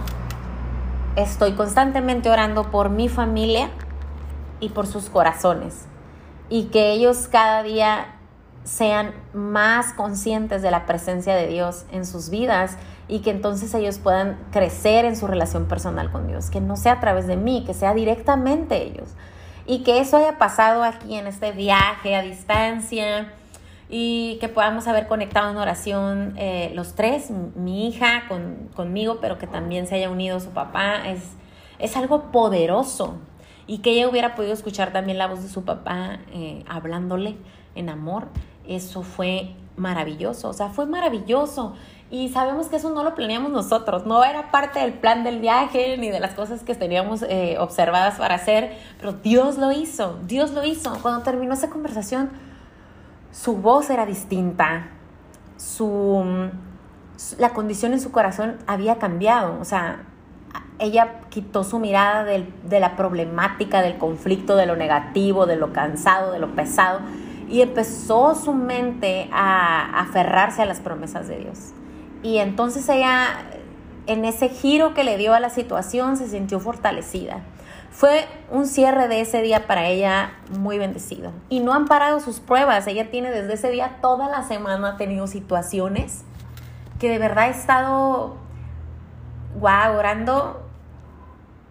estoy 1.16 1.52
constantemente 1.52 2.30
orando 2.30 2.70
por 2.70 2.88
mi 2.90 3.08
familia, 3.08 3.70
y 4.60 4.68
por 4.68 4.86
sus 4.86 5.08
corazones. 5.08 5.86
Y 6.48 6.64
que 6.64 6.92
ellos 6.92 7.28
cada 7.28 7.62
día 7.62 8.16
sean 8.64 9.12
más 9.32 9.94
conscientes 9.94 10.62
de 10.62 10.70
la 10.70 10.86
presencia 10.86 11.34
de 11.34 11.46
Dios 11.46 11.86
en 11.90 12.04
sus 12.04 12.28
vidas 12.28 12.76
y 13.08 13.20
que 13.20 13.30
entonces 13.30 13.72
ellos 13.74 13.98
puedan 13.98 14.38
crecer 14.52 15.06
en 15.06 15.16
su 15.16 15.26
relación 15.26 15.66
personal 15.66 16.12
con 16.12 16.28
Dios, 16.28 16.50
que 16.50 16.60
no 16.60 16.76
sea 16.76 16.92
a 16.92 17.00
través 17.00 17.26
de 17.26 17.36
mí, 17.36 17.64
que 17.66 17.74
sea 17.74 17.94
directamente 17.94 18.82
ellos. 18.82 19.08
Y 19.66 19.82
que 19.82 20.00
eso 20.00 20.18
haya 20.18 20.38
pasado 20.38 20.84
aquí 20.84 21.16
en 21.16 21.26
este 21.26 21.52
viaje 21.52 22.14
a 22.14 22.22
distancia 22.22 23.32
y 23.90 24.38
que 24.40 24.48
podamos 24.48 24.86
haber 24.86 25.08
conectado 25.08 25.50
en 25.50 25.56
oración 25.56 26.34
eh, 26.36 26.70
los 26.74 26.94
tres, 26.94 27.30
mi 27.30 27.88
hija 27.88 28.24
con, 28.28 28.70
conmigo, 28.76 29.18
pero 29.20 29.36
que 29.36 29.48
también 29.48 29.88
se 29.88 29.96
haya 29.96 30.10
unido 30.10 30.38
su 30.38 30.50
papá, 30.50 31.08
es, 31.08 31.20
es 31.80 31.96
algo 31.96 32.30
poderoso, 32.30 33.16
y 33.66 33.78
que 33.78 33.90
ella 33.90 34.08
hubiera 34.08 34.36
podido 34.36 34.52
escuchar 34.52 34.92
también 34.92 35.18
la 35.18 35.26
voz 35.26 35.42
de 35.42 35.48
su 35.48 35.64
papá 35.64 36.20
eh, 36.32 36.64
hablándole 36.68 37.36
en 37.74 37.88
amor, 37.88 38.28
eso 38.66 39.02
fue 39.02 39.54
maravilloso, 39.76 40.48
o 40.48 40.52
sea, 40.52 40.68
fue 40.68 40.86
maravilloso. 40.86 41.74
Y 42.12 42.28
sabemos 42.30 42.66
que 42.66 42.76
eso 42.76 42.90
no 42.90 43.04
lo 43.04 43.14
planeamos 43.14 43.52
nosotros, 43.52 44.04
no 44.04 44.24
era 44.24 44.50
parte 44.50 44.80
del 44.80 44.94
plan 44.94 45.22
del 45.22 45.38
viaje 45.38 45.96
ni 45.96 46.10
de 46.10 46.18
las 46.18 46.34
cosas 46.34 46.64
que 46.64 46.74
teníamos 46.74 47.22
eh, 47.22 47.56
observadas 47.60 48.18
para 48.18 48.34
hacer, 48.34 48.76
pero 48.98 49.12
Dios 49.12 49.58
lo 49.58 49.70
hizo, 49.70 50.18
Dios 50.26 50.50
lo 50.50 50.64
hizo. 50.64 50.92
Cuando 51.02 51.22
terminó 51.22 51.54
esa 51.54 51.70
conversación, 51.70 52.30
su 53.32 53.56
voz 53.56 53.90
era 53.90 54.06
distinta, 54.06 54.88
su, 55.56 56.50
la 57.38 57.50
condición 57.50 57.92
en 57.92 58.00
su 58.00 58.10
corazón 58.10 58.56
había 58.66 58.98
cambiado, 58.98 59.58
o 59.60 59.64
sea, 59.64 60.04
ella 60.78 61.20
quitó 61.28 61.62
su 61.62 61.78
mirada 61.78 62.24
de 62.24 62.80
la 62.80 62.96
problemática, 62.96 63.82
del 63.82 63.98
conflicto, 63.98 64.56
de 64.56 64.66
lo 64.66 64.76
negativo, 64.76 65.46
de 65.46 65.56
lo 65.56 65.72
cansado, 65.72 66.32
de 66.32 66.38
lo 66.38 66.54
pesado, 66.54 67.00
y 67.48 67.60
empezó 67.60 68.34
su 68.34 68.54
mente 68.54 69.28
a 69.32 70.00
aferrarse 70.00 70.62
a 70.62 70.66
las 70.66 70.80
promesas 70.80 71.28
de 71.28 71.38
Dios. 71.38 71.72
Y 72.22 72.38
entonces 72.38 72.88
ella, 72.88 73.26
en 74.06 74.24
ese 74.24 74.48
giro 74.48 74.94
que 74.94 75.04
le 75.04 75.18
dio 75.18 75.34
a 75.34 75.40
la 75.40 75.50
situación, 75.50 76.16
se 76.16 76.28
sintió 76.28 76.60
fortalecida. 76.60 77.40
Fue 77.90 78.26
un 78.50 78.66
cierre 78.66 79.08
de 79.08 79.20
ese 79.20 79.42
día 79.42 79.66
para 79.66 79.86
ella 79.86 80.32
muy 80.58 80.78
bendecido. 80.78 81.32
Y 81.48 81.60
no 81.60 81.72
han 81.74 81.86
parado 81.86 82.20
sus 82.20 82.40
pruebas. 82.40 82.86
Ella 82.86 83.10
tiene 83.10 83.30
desde 83.30 83.54
ese 83.54 83.70
día, 83.70 83.98
toda 84.00 84.28
la 84.28 84.42
semana 84.44 84.90
ha 84.90 84.96
tenido 84.96 85.26
situaciones 85.26 86.24
que 86.98 87.08
de 87.08 87.18
verdad 87.18 87.44
ha 87.44 87.48
estado, 87.48 88.36
wow, 89.58 89.96
orando 89.98 90.70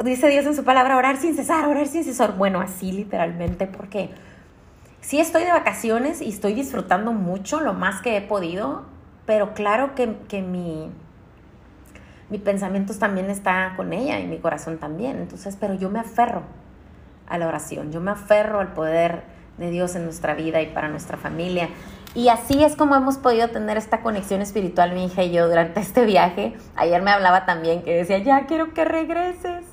dice 0.04 0.30
Dios 0.30 0.46
en 0.46 0.56
su 0.56 0.64
palabra, 0.64 0.98
orar 0.98 1.18
sin 1.18 1.36
cesar, 1.36 1.68
orar 1.68 1.88
sin 1.88 2.04
cesar. 2.04 2.38
Bueno, 2.38 2.62
así 2.62 2.92
literalmente, 2.92 3.68
porque 3.68 4.10
sí 5.02 5.20
estoy 5.20 5.44
de 5.44 5.52
vacaciones 5.52 6.22
y 6.22 6.30
estoy 6.30 6.54
disfrutando 6.54 7.12
mucho 7.12 7.60
lo 7.60 7.74
más 7.74 8.02
que 8.02 8.18
he 8.18 8.22
podido, 8.22 8.86
pero 9.26 9.54
claro 9.54 9.96
que, 9.96 10.16
que 10.28 10.42
mi, 10.42 10.90
mi 12.30 12.38
pensamiento 12.38 12.94
también 12.94 13.30
está 13.30 13.74
con 13.76 13.94
ella 13.94 14.20
y 14.20 14.28
mi 14.28 14.38
corazón 14.38 14.78
también. 14.78 15.18
Entonces, 15.18 15.58
pero 15.60 15.74
yo 15.74 15.90
me 15.90 16.00
aferro 16.00 16.44
a 17.28 17.38
la 17.38 17.48
oración, 17.48 17.92
yo 17.92 18.02
me 18.02 18.12
aferro 18.12 18.60
al 18.60 18.74
poder 18.74 19.24
de 19.58 19.70
Dios 19.70 19.96
en 19.96 20.06
nuestra 20.06 20.34
vida 20.34 20.62
y 20.62 20.68
para 20.68 20.88
nuestra 20.88 21.18
familia. 21.18 21.70
Y 22.16 22.30
así 22.30 22.64
es 22.64 22.76
como 22.76 22.96
hemos 22.96 23.18
podido 23.18 23.50
tener 23.50 23.78
esta 23.78 24.02
conexión 24.02 24.42
espiritual, 24.42 24.94
mi 24.94 25.06
hija 25.06 25.24
y 25.24 25.32
yo, 25.32 25.48
durante 25.48 25.80
este 25.80 26.06
viaje. 26.06 26.56
Ayer 26.76 27.02
me 27.02 27.12
hablaba 27.12 27.46
también 27.46 27.84
que 27.84 27.96
decía, 27.96 28.18
ya 28.20 28.46
quiero 28.48 28.74
que 28.74 28.86
regreses. 28.86 29.66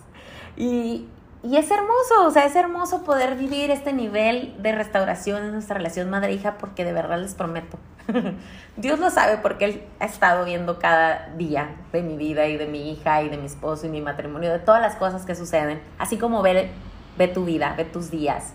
Y, 0.56 1.06
y 1.46 1.56
es 1.56 1.70
hermoso, 1.70 2.26
o 2.26 2.30
sea, 2.30 2.44
es 2.44 2.56
hermoso 2.56 3.04
poder 3.04 3.36
vivir 3.36 3.70
este 3.70 3.92
nivel 3.92 4.54
de 4.62 4.72
restauración 4.72 5.44
en 5.44 5.52
nuestra 5.52 5.76
relación 5.76 6.10
madre-hija 6.10 6.58
porque 6.58 6.84
de 6.84 6.92
verdad 6.92 7.18
les 7.20 7.34
prometo. 7.34 7.78
Dios 8.76 8.98
lo 8.98 9.10
sabe 9.10 9.38
porque 9.38 9.64
Él 9.64 9.82
ha 10.00 10.06
estado 10.06 10.44
viendo 10.44 10.78
cada 10.78 11.28
día 11.36 11.76
de 11.92 12.02
mi 12.02 12.16
vida 12.16 12.46
y 12.46 12.56
de 12.56 12.66
mi 12.66 12.90
hija 12.90 13.22
y 13.22 13.28
de 13.28 13.36
mi 13.36 13.46
esposo 13.46 13.86
y 13.86 13.90
mi 13.90 14.00
matrimonio, 14.00 14.50
de 14.50 14.58
todas 14.58 14.80
las 14.80 14.96
cosas 14.96 15.24
que 15.24 15.34
suceden, 15.34 15.80
así 15.98 16.18
como 16.18 16.42
ve, 16.42 16.70
ve 17.16 17.28
tu 17.28 17.44
vida, 17.44 17.74
ve 17.76 17.84
tus 17.84 18.10
días. 18.10 18.52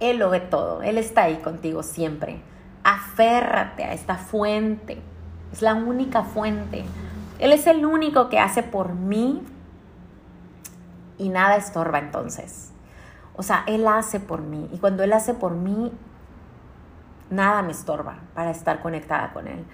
Él 0.00 0.18
lo 0.18 0.30
ve 0.30 0.40
todo, 0.40 0.82
Él 0.82 0.98
está 0.98 1.24
ahí 1.24 1.36
contigo 1.36 1.82
siempre 1.82 2.40
aférrate 2.84 3.84
a 3.84 3.92
esta 3.92 4.16
fuente. 4.16 4.98
Es 5.52 5.62
la 5.62 5.74
única 5.74 6.22
fuente. 6.22 6.84
Él 7.38 7.52
es 7.52 7.66
el 7.66 7.84
único 7.84 8.28
que 8.28 8.38
hace 8.38 8.62
por 8.62 8.94
mí 8.94 9.42
y 11.20 11.28
nada 11.28 11.56
estorba 11.56 11.98
entonces. 11.98 12.72
O 13.36 13.42
sea, 13.42 13.62
Él 13.66 13.86
hace 13.86 14.20
por 14.20 14.40
mí 14.40 14.68
y 14.72 14.78
cuando 14.78 15.04
Él 15.04 15.12
hace 15.12 15.34
por 15.34 15.52
mí, 15.52 15.92
nada 17.28 17.62
me 17.62 17.72
estorba 17.72 18.16
para 18.34 18.50
estar 18.50 18.80
conectada 18.80 19.32
con 19.32 19.46
Él. 19.46 19.64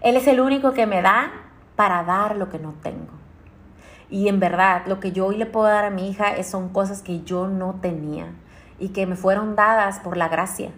Él 0.00 0.16
es 0.16 0.26
el 0.26 0.40
único 0.40 0.72
que 0.72 0.86
me 0.86 1.02
da 1.02 1.30
para 1.76 2.02
dar 2.04 2.36
lo 2.36 2.48
que 2.48 2.58
no 2.58 2.72
tengo. 2.72 3.12
Y 4.10 4.28
en 4.28 4.40
verdad, 4.40 4.86
lo 4.86 4.98
que 4.98 5.12
yo 5.12 5.26
hoy 5.26 5.36
le 5.36 5.46
puedo 5.46 5.66
dar 5.66 5.84
a 5.84 5.90
mi 5.90 6.08
hija 6.08 6.42
son 6.42 6.70
cosas 6.70 7.02
que 7.02 7.22
yo 7.22 7.48
no 7.48 7.76
tenía 7.80 8.26
y 8.78 8.88
que 8.88 9.06
me 9.06 9.16
fueron 9.16 9.56
dadas 9.56 10.00
por 10.00 10.16
la 10.16 10.28
gracia 10.28 10.70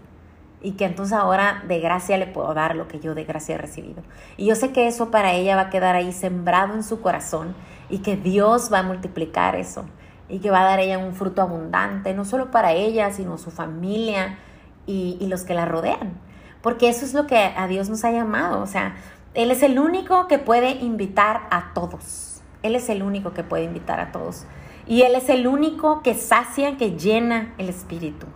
y 0.60 0.72
que 0.72 0.86
entonces 0.86 1.16
ahora 1.16 1.62
de 1.68 1.80
gracia 1.80 2.16
le 2.16 2.26
puedo 2.26 2.52
dar 2.54 2.74
lo 2.74 2.88
que 2.88 2.98
yo 2.98 3.14
de 3.14 3.24
gracia 3.24 3.54
he 3.54 3.58
recibido. 3.58 4.02
Y 4.36 4.46
yo 4.46 4.54
sé 4.56 4.72
que 4.72 4.88
eso 4.88 5.10
para 5.10 5.32
ella 5.32 5.54
va 5.54 5.62
a 5.62 5.70
quedar 5.70 5.94
ahí 5.94 6.12
sembrado 6.12 6.74
en 6.74 6.82
su 6.82 7.00
corazón 7.00 7.54
y 7.88 7.98
que 7.98 8.16
Dios 8.16 8.72
va 8.72 8.80
a 8.80 8.82
multiplicar 8.82 9.54
eso 9.54 9.84
y 10.28 10.40
que 10.40 10.50
va 10.50 10.62
a 10.62 10.64
dar 10.64 10.80
ella 10.80 10.98
un 10.98 11.14
fruto 11.14 11.42
abundante, 11.42 12.14
no 12.14 12.24
solo 12.24 12.50
para 12.50 12.72
ella, 12.72 13.12
sino 13.12 13.38
su 13.38 13.50
familia 13.50 14.38
y, 14.86 15.16
y 15.20 15.26
los 15.26 15.44
que 15.44 15.54
la 15.54 15.64
rodean. 15.64 16.18
Porque 16.62 16.88
eso 16.88 17.04
es 17.04 17.14
lo 17.14 17.26
que 17.26 17.36
a 17.36 17.66
Dios 17.68 17.88
nos 17.88 18.04
ha 18.04 18.10
llamado. 18.10 18.60
O 18.60 18.66
sea, 18.66 18.96
Él 19.34 19.50
es 19.50 19.62
el 19.62 19.78
único 19.78 20.26
que 20.26 20.38
puede 20.38 20.72
invitar 20.72 21.42
a 21.50 21.72
todos. 21.74 22.40
Él 22.62 22.74
es 22.74 22.88
el 22.88 23.02
único 23.02 23.32
que 23.32 23.44
puede 23.44 23.64
invitar 23.64 24.00
a 24.00 24.10
todos. 24.10 24.46
Y 24.86 25.02
Él 25.02 25.14
es 25.14 25.28
el 25.28 25.46
único 25.46 26.02
que 26.02 26.14
sacia, 26.14 26.76
que 26.76 26.96
llena 26.96 27.54
el 27.58 27.68
espíritu. 27.68 28.26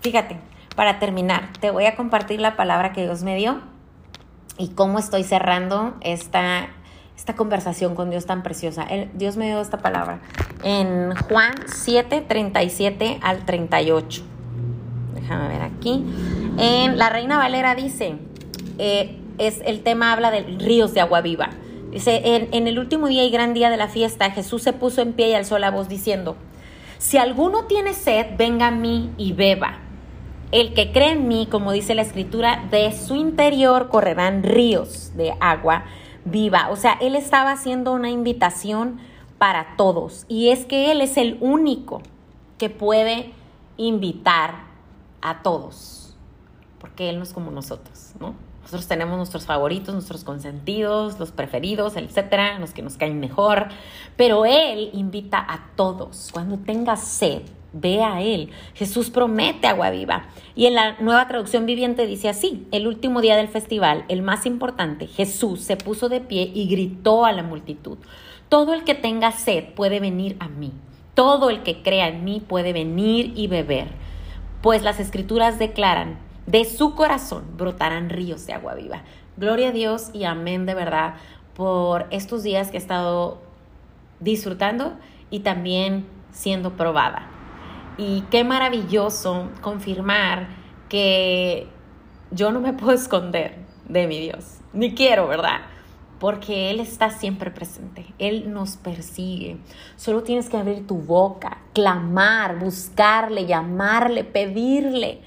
Fíjate, 0.00 0.38
para 0.76 0.98
terminar, 0.98 1.50
te 1.60 1.70
voy 1.70 1.86
a 1.86 1.96
compartir 1.96 2.40
la 2.40 2.56
palabra 2.56 2.92
que 2.92 3.02
Dios 3.02 3.22
me 3.22 3.36
dio 3.36 3.60
y 4.58 4.70
cómo 4.70 4.98
estoy 4.98 5.24
cerrando 5.24 5.94
esta, 6.00 6.68
esta 7.22 7.36
conversación 7.36 7.94
con 7.94 8.10
Dios 8.10 8.26
tan 8.26 8.42
preciosa. 8.42 8.84
Dios 9.14 9.36
me 9.36 9.46
dio 9.46 9.60
esta 9.60 9.78
palabra 9.78 10.18
en 10.64 11.14
Juan 11.14 11.54
7, 11.66 12.24
37 12.26 13.20
al 13.22 13.44
38. 13.46 14.24
Déjame 15.14 15.46
ver 15.46 15.62
aquí. 15.62 16.04
En 16.58 16.98
la 16.98 17.10
Reina 17.10 17.38
Valera 17.38 17.76
dice, 17.76 18.16
eh, 18.78 19.20
es, 19.38 19.60
el 19.64 19.84
tema 19.84 20.12
habla 20.12 20.32
de 20.32 20.40
ríos 20.40 20.94
de 20.94 21.00
agua 21.00 21.20
viva. 21.20 21.50
Dice, 21.92 22.22
en, 22.24 22.48
en 22.50 22.66
el 22.66 22.80
último 22.80 23.06
día 23.06 23.22
y 23.22 23.30
gran 23.30 23.54
día 23.54 23.70
de 23.70 23.76
la 23.76 23.86
fiesta, 23.86 24.32
Jesús 24.32 24.64
se 24.64 24.72
puso 24.72 25.00
en 25.00 25.12
pie 25.12 25.28
y 25.28 25.34
alzó 25.34 25.60
la 25.60 25.70
voz 25.70 25.88
diciendo, 25.88 26.36
si 26.98 27.18
alguno 27.18 27.66
tiene 27.66 27.94
sed, 27.94 28.36
venga 28.36 28.66
a 28.66 28.72
mí 28.72 29.12
y 29.16 29.32
beba. 29.32 29.78
El 30.50 30.74
que 30.74 30.90
cree 30.90 31.12
en 31.12 31.28
mí, 31.28 31.46
como 31.48 31.70
dice 31.70 31.94
la 31.94 32.02
escritura, 32.02 32.64
de 32.72 32.90
su 32.90 33.14
interior 33.14 33.90
correrán 33.90 34.42
ríos 34.42 35.12
de 35.14 35.34
agua 35.38 35.84
viva. 36.24 36.68
O 36.70 36.76
sea, 36.76 36.92
Él 37.00 37.14
estaba 37.14 37.52
haciendo 37.52 37.92
una 37.92 38.10
invitación 38.10 38.98
para 39.38 39.76
todos. 39.76 40.24
Y 40.28 40.50
es 40.50 40.64
que 40.64 40.92
Él 40.92 41.00
es 41.00 41.16
el 41.16 41.38
único 41.40 42.02
que 42.58 42.70
puede 42.70 43.32
invitar 43.76 44.66
a 45.20 45.42
todos. 45.42 46.16
Porque 46.78 47.08
Él 47.08 47.18
no 47.18 47.22
es 47.22 47.32
como 47.32 47.50
nosotros, 47.50 48.12
¿no? 48.20 48.34
Nosotros 48.62 48.86
tenemos 48.86 49.16
nuestros 49.16 49.44
favoritos, 49.44 49.92
nuestros 49.92 50.24
consentidos, 50.24 51.18
los 51.18 51.32
preferidos, 51.32 51.96
etcétera, 51.96 52.58
los 52.58 52.72
que 52.72 52.82
nos 52.82 52.96
caen 52.96 53.18
mejor. 53.20 53.68
Pero 54.16 54.46
Él 54.46 54.90
invita 54.92 55.38
a 55.38 55.70
todos. 55.74 56.30
Cuando 56.32 56.58
tengas 56.58 57.02
sed, 57.02 57.42
ve 57.72 58.02
a 58.02 58.20
Él. 58.20 58.50
Jesús 58.74 59.10
promete 59.10 59.66
agua 59.66 59.90
viva. 59.90 60.26
Y 60.54 60.66
en 60.66 60.74
la 60.74 61.00
nueva 61.00 61.26
traducción 61.28 61.66
viviente 61.66 62.06
dice 62.06 62.28
así, 62.28 62.66
el 62.72 62.86
último 62.86 63.20
día 63.20 63.36
del 63.36 63.48
festival, 63.48 64.04
el 64.08 64.22
más 64.22 64.46
importante, 64.46 65.06
Jesús 65.06 65.60
se 65.60 65.76
puso 65.76 66.08
de 66.08 66.20
pie 66.20 66.50
y 66.54 66.68
gritó 66.68 67.24
a 67.24 67.32
la 67.32 67.42
multitud, 67.42 67.98
todo 68.48 68.74
el 68.74 68.84
que 68.84 68.94
tenga 68.94 69.32
sed 69.32 69.72
puede 69.74 70.00
venir 70.00 70.36
a 70.40 70.48
mí, 70.48 70.72
todo 71.14 71.50
el 71.50 71.62
que 71.62 71.82
crea 71.82 72.08
en 72.08 72.24
mí 72.24 72.42
puede 72.46 72.72
venir 72.72 73.32
y 73.34 73.46
beber, 73.46 73.88
pues 74.60 74.82
las 74.82 75.00
escrituras 75.00 75.58
declaran, 75.58 76.18
de 76.46 76.64
su 76.64 76.94
corazón 76.94 77.44
brotarán 77.56 78.10
ríos 78.10 78.46
de 78.46 78.52
agua 78.52 78.74
viva. 78.74 79.02
Gloria 79.36 79.68
a 79.68 79.72
Dios 79.72 80.10
y 80.12 80.24
amén 80.24 80.66
de 80.66 80.74
verdad 80.74 81.14
por 81.54 82.06
estos 82.10 82.42
días 82.42 82.70
que 82.70 82.76
he 82.76 82.80
estado 82.80 83.40
disfrutando 84.20 84.92
y 85.30 85.40
también 85.40 86.06
siendo 86.32 86.72
probada. 86.76 87.31
Y 87.98 88.22
qué 88.30 88.44
maravilloso 88.44 89.50
confirmar 89.60 90.48
que 90.88 91.66
yo 92.30 92.52
no 92.52 92.60
me 92.60 92.72
puedo 92.72 92.92
esconder 92.92 93.58
de 93.88 94.06
mi 94.06 94.20
Dios, 94.20 94.58
ni 94.72 94.94
quiero, 94.94 95.28
¿verdad? 95.28 95.60
Porque 96.18 96.70
Él 96.70 96.80
está 96.80 97.10
siempre 97.10 97.50
presente, 97.50 98.06
Él 98.18 98.52
nos 98.52 98.76
persigue. 98.76 99.58
Solo 99.96 100.22
tienes 100.22 100.48
que 100.48 100.56
abrir 100.56 100.86
tu 100.86 100.96
boca, 100.96 101.58
clamar, 101.74 102.58
buscarle, 102.58 103.46
llamarle, 103.46 104.22
pedirle. 104.22 105.20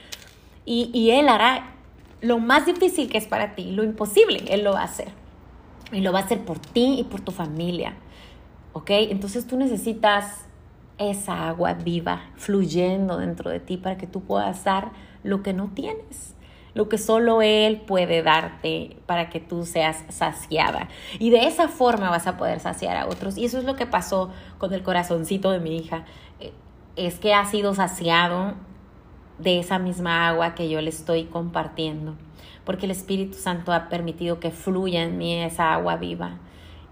Y, 0.63 0.89
y 0.93 1.11
Él 1.11 1.27
hará 1.27 1.73
lo 2.21 2.39
más 2.39 2.65
difícil 2.65 3.09
que 3.09 3.17
es 3.17 3.27
para 3.27 3.55
ti, 3.55 3.71
lo 3.71 3.83
imposible, 3.83 4.43
Él 4.47 4.63
lo 4.63 4.73
va 4.73 4.81
a 4.81 4.85
hacer. 4.85 5.09
Y 5.91 5.99
lo 5.99 6.11
va 6.11 6.19
a 6.19 6.23
hacer 6.23 6.43
por 6.43 6.59
ti 6.59 6.97
y 6.99 7.03
por 7.03 7.21
tu 7.21 7.31
familia. 7.31 7.95
¿Ok? 8.73 8.89
Entonces 8.89 9.45
tú 9.45 9.57
necesitas 9.57 10.44
esa 10.97 11.47
agua 11.47 11.73
viva 11.73 12.21
fluyendo 12.35 13.17
dentro 13.17 13.49
de 13.49 13.59
ti 13.59 13.77
para 13.77 13.97
que 13.97 14.07
tú 14.07 14.21
puedas 14.21 14.63
dar 14.63 14.91
lo 15.23 15.43
que 15.43 15.53
no 15.53 15.71
tienes, 15.73 16.35
lo 16.73 16.89
que 16.89 16.97
solo 16.97 17.41
Él 17.41 17.81
puede 17.81 18.21
darte 18.21 18.97
para 19.05 19.29
que 19.29 19.39
tú 19.39 19.65
seas 19.65 20.03
saciada. 20.09 20.89
Y 21.19 21.29
de 21.29 21.47
esa 21.47 21.67
forma 21.67 22.09
vas 22.09 22.27
a 22.27 22.37
poder 22.37 22.59
saciar 22.59 22.97
a 22.97 23.07
otros. 23.07 23.37
Y 23.37 23.45
eso 23.45 23.57
es 23.57 23.63
lo 23.63 23.75
que 23.75 23.85
pasó 23.85 24.29
con 24.57 24.73
el 24.73 24.83
corazoncito 24.83 25.51
de 25.51 25.59
mi 25.59 25.77
hija. 25.77 26.05
Eh, 26.39 26.53
es 26.95 27.19
que 27.19 27.33
ha 27.33 27.45
sido 27.45 27.73
saciado 27.73 28.53
de 29.39 29.59
esa 29.59 29.79
misma 29.79 30.27
agua 30.27 30.55
que 30.55 30.69
yo 30.69 30.81
le 30.81 30.89
estoy 30.89 31.25
compartiendo, 31.25 32.15
porque 32.63 32.85
el 32.85 32.91
Espíritu 32.91 33.37
Santo 33.37 33.73
ha 33.73 33.89
permitido 33.89 34.39
que 34.39 34.51
fluya 34.51 35.03
en 35.03 35.17
mí 35.17 35.35
esa 35.35 35.73
agua 35.73 35.97
viva. 35.97 36.39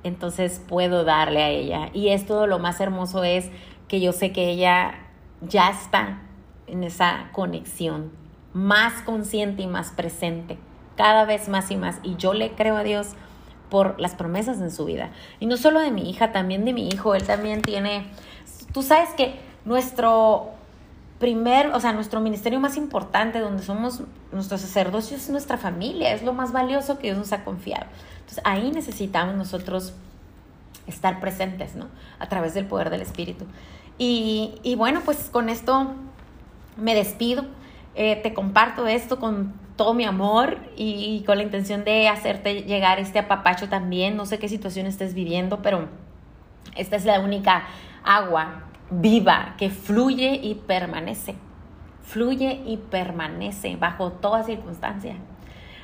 Entonces 0.03 0.61
puedo 0.67 1.05
darle 1.05 1.41
a 1.41 1.49
ella. 1.49 1.89
Y 1.93 2.09
esto 2.09 2.45
lo 2.45 2.59
más 2.59 2.81
hermoso 2.81 3.23
es 3.23 3.49
que 3.87 3.99
yo 4.01 4.11
sé 4.11 4.31
que 4.31 4.49
ella 4.49 4.95
ya 5.41 5.69
está 5.69 6.21
en 6.67 6.83
esa 6.83 7.29
conexión, 7.31 8.11
más 8.53 9.01
consciente 9.01 9.63
y 9.63 9.67
más 9.67 9.91
presente, 9.91 10.57
cada 10.95 11.25
vez 11.25 11.49
más 11.49 11.71
y 11.71 11.75
más. 11.75 11.99
Y 12.03 12.15
yo 12.15 12.33
le 12.33 12.51
creo 12.51 12.77
a 12.77 12.83
Dios 12.83 13.09
por 13.69 13.99
las 13.99 14.15
promesas 14.15 14.59
en 14.61 14.71
su 14.71 14.85
vida. 14.85 15.09
Y 15.39 15.47
no 15.47 15.57
solo 15.57 15.79
de 15.79 15.91
mi 15.91 16.09
hija, 16.09 16.31
también 16.31 16.63
de 16.65 16.73
mi 16.73 16.87
hijo. 16.89 17.15
Él 17.15 17.23
también 17.23 17.61
tiene, 17.61 18.05
tú 18.71 18.83
sabes 18.83 19.09
que 19.17 19.39
nuestro 19.65 20.51
primer, 21.19 21.67
o 21.67 21.79
sea, 21.79 21.93
nuestro 21.93 22.19
ministerio 22.19 22.59
más 22.59 22.77
importante, 22.77 23.39
donde 23.39 23.63
somos 23.63 24.03
nuestros 24.31 24.61
sacerdocio, 24.61 25.17
es 25.17 25.29
nuestra 25.29 25.57
familia, 25.57 26.13
es 26.13 26.21
lo 26.21 26.33
más 26.33 26.51
valioso 26.51 26.99
que 26.99 27.07
Dios 27.07 27.17
nos 27.17 27.31
ha 27.33 27.43
confiado. 27.43 27.85
Entonces 28.19 28.41
ahí 28.43 28.71
necesitamos 28.71 29.35
nosotros 29.35 29.93
estar 30.87 31.19
presentes, 31.19 31.75
¿no? 31.75 31.87
A 32.19 32.27
través 32.29 32.53
del 32.53 32.65
poder 32.65 32.89
del 32.89 33.01
Espíritu. 33.01 33.45
Y, 33.97 34.55
y 34.63 34.75
bueno, 34.75 35.01
pues 35.05 35.29
con 35.31 35.49
esto 35.49 35.93
me 36.77 36.95
despido. 36.95 37.45
Eh, 37.95 38.19
te 38.23 38.33
comparto 38.33 38.87
esto 38.87 39.19
con 39.19 39.53
todo 39.75 39.93
mi 39.93 40.03
amor 40.03 40.57
y, 40.75 41.23
con 41.25 41.37
la 41.37 41.43
intención 41.43 41.83
de 41.83 42.07
hacerte 42.07 42.63
llegar 42.63 42.99
este 42.99 43.19
apapacho 43.19 43.69
también. 43.69 44.15
No 44.15 44.25
sé 44.25 44.39
qué 44.39 44.47
situación 44.47 44.87
estés 44.87 45.13
viviendo, 45.13 45.61
pero 45.61 45.87
esta 46.75 46.95
es 46.95 47.05
la 47.05 47.19
única 47.19 47.65
agua 48.03 48.63
viva 48.89 49.55
que 49.57 49.69
fluye 49.69 50.39
y 50.41 50.55
permanece. 50.55 51.35
Fluye 52.03 52.61
y 52.65 52.77
permanece 52.77 53.75
bajo 53.75 54.11
toda 54.11 54.43
circunstancia. 54.43 55.15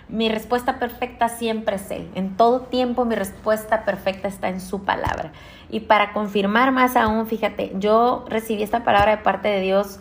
Mi 0.09 0.27
respuesta 0.27 0.79
perfecta 0.79 1.29
siempre 1.29 1.75
es 1.75 1.91
Él. 1.91 2.09
En 2.15 2.35
todo 2.35 2.61
tiempo 2.61 3.05
mi 3.05 3.13
respuesta 3.13 3.85
perfecta 3.85 4.27
está 4.27 4.49
en 4.49 4.59
su 4.59 4.83
palabra. 4.83 5.31
Y 5.69 5.81
para 5.81 6.13
confirmar 6.13 6.71
más 6.71 6.95
aún, 6.95 7.27
fíjate, 7.27 7.73
yo 7.75 8.25
recibí 8.27 8.63
esta 8.63 8.83
palabra 8.83 9.11
de 9.11 9.17
parte 9.21 9.49
de 9.49 9.61
Dios 9.61 9.99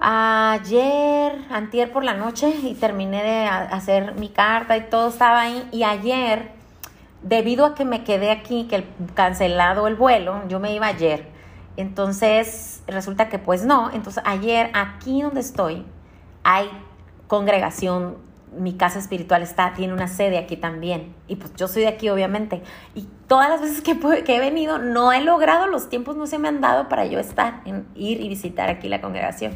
ayer, 0.00 1.38
antier 1.50 1.92
por 1.92 2.04
la 2.04 2.12
noche, 2.12 2.50
y 2.62 2.74
terminé 2.74 3.22
de 3.22 3.44
hacer 3.46 4.14
mi 4.16 4.28
carta 4.28 4.76
y 4.76 4.82
todo 4.82 5.08
estaba 5.08 5.40
ahí. 5.40 5.66
Y 5.72 5.84
ayer, 5.84 6.52
debido 7.22 7.64
a 7.64 7.74
que 7.74 7.86
me 7.86 8.04
quedé 8.04 8.30
aquí, 8.30 8.66
que 8.68 8.76
el 8.76 8.86
cancelado 9.14 9.86
el 9.86 9.94
vuelo, 9.94 10.42
yo 10.48 10.60
me 10.60 10.74
iba 10.74 10.86
ayer. 10.86 11.26
Entonces, 11.78 12.82
resulta 12.86 13.30
que 13.30 13.38
pues 13.38 13.64
no. 13.64 13.90
Entonces, 13.92 14.22
ayer, 14.26 14.70
aquí 14.74 15.22
donde 15.22 15.40
estoy, 15.40 15.86
hay 16.42 16.68
congregación 17.28 18.16
mi 18.56 18.74
casa 18.74 18.98
espiritual 18.98 19.42
está, 19.42 19.72
tiene 19.74 19.92
una 19.92 20.08
sede 20.08 20.38
aquí 20.38 20.56
también. 20.56 21.14
Y 21.28 21.36
pues 21.36 21.54
yo 21.56 21.68
soy 21.68 21.82
de 21.82 21.88
aquí, 21.88 22.08
obviamente. 22.08 22.62
Y 22.94 23.06
todas 23.28 23.48
las 23.48 23.60
veces 23.60 23.80
que, 23.82 23.92
he 23.92 24.40
venido, 24.40 24.78
no 24.78 25.12
he 25.12 25.20
logrado, 25.20 25.66
los 25.66 25.88
tiempos 25.88 26.16
no 26.16 26.26
se 26.26 26.38
me 26.38 26.48
han 26.48 26.60
dado 26.60 26.88
para 26.88 27.06
yo 27.06 27.18
estar, 27.20 27.60
en 27.64 27.86
ir 27.94 28.20
y 28.20 28.28
visitar 28.28 28.68
aquí 28.68 28.88
la 28.88 29.00
congregación. 29.00 29.52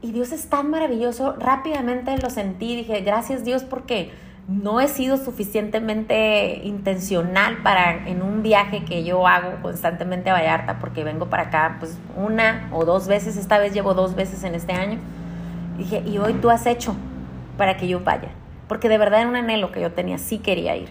Y 0.00 0.12
Dios 0.12 0.30
es 0.30 0.48
tan 0.48 0.70
maravilloso, 0.70 1.34
rápidamente 1.38 2.16
lo 2.18 2.30
sentí, 2.30 2.76
dije, 2.76 3.00
gracias 3.00 3.44
Dios 3.44 3.64
porque 3.64 4.12
no 4.46 4.80
he 4.80 4.86
sido 4.86 5.16
suficientemente 5.16 6.60
intencional 6.62 7.58
para 7.64 8.08
en 8.08 8.22
un 8.22 8.44
viaje 8.44 8.84
que 8.84 9.02
yo 9.02 9.26
hago 9.26 9.60
constantemente 9.60 10.30
a 10.30 10.34
Vallarta, 10.34 10.78
porque 10.78 11.02
vengo 11.02 11.26
para 11.26 11.44
acá 11.44 11.76
pues 11.80 11.98
una 12.16 12.70
o 12.72 12.84
dos 12.84 13.08
veces, 13.08 13.36
esta 13.36 13.58
vez 13.58 13.74
llevo 13.74 13.92
dos 13.92 14.14
veces 14.14 14.44
en 14.44 14.54
este 14.54 14.72
año. 14.72 14.98
Dije, 15.76 16.02
y 16.06 16.18
hoy 16.18 16.34
tú 16.34 16.48
has 16.48 16.64
hecho 16.66 16.94
para 17.58 17.76
que 17.76 17.86
yo 17.86 18.00
vaya, 18.00 18.30
porque 18.68 18.88
de 18.88 18.96
verdad 18.96 19.20
era 19.20 19.28
un 19.28 19.36
anhelo 19.36 19.70
que 19.72 19.82
yo 19.82 19.92
tenía, 19.92 20.16
sí 20.16 20.38
quería 20.38 20.74
ir. 20.76 20.90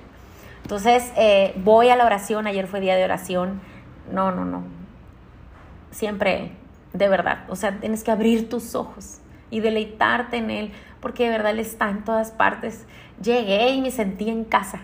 Entonces, 0.61 1.11
eh, 1.15 1.53
voy 1.63 1.89
a 1.89 1.95
la 1.95 2.05
oración, 2.05 2.45
ayer 2.45 2.67
fue 2.67 2.81
día 2.81 2.95
de 2.95 3.03
oración, 3.03 3.61
no, 4.11 4.31
no, 4.31 4.45
no, 4.45 4.63
siempre, 5.91 6.51
de 6.93 7.09
verdad, 7.09 7.45
o 7.47 7.55
sea, 7.55 7.79
tienes 7.79 8.03
que 8.03 8.11
abrir 8.11 8.49
tus 8.49 8.75
ojos 8.75 9.19
y 9.49 9.61
deleitarte 9.61 10.37
en 10.37 10.51
Él, 10.51 10.71
porque 10.99 11.23
de 11.23 11.29
verdad 11.29 11.51
Él 11.51 11.59
está 11.59 11.89
en 11.89 12.03
todas 12.03 12.31
partes. 12.31 12.85
Llegué 13.21 13.69
y 13.69 13.81
me 13.81 13.91
sentí 13.91 14.29
en 14.29 14.43
casa. 14.43 14.81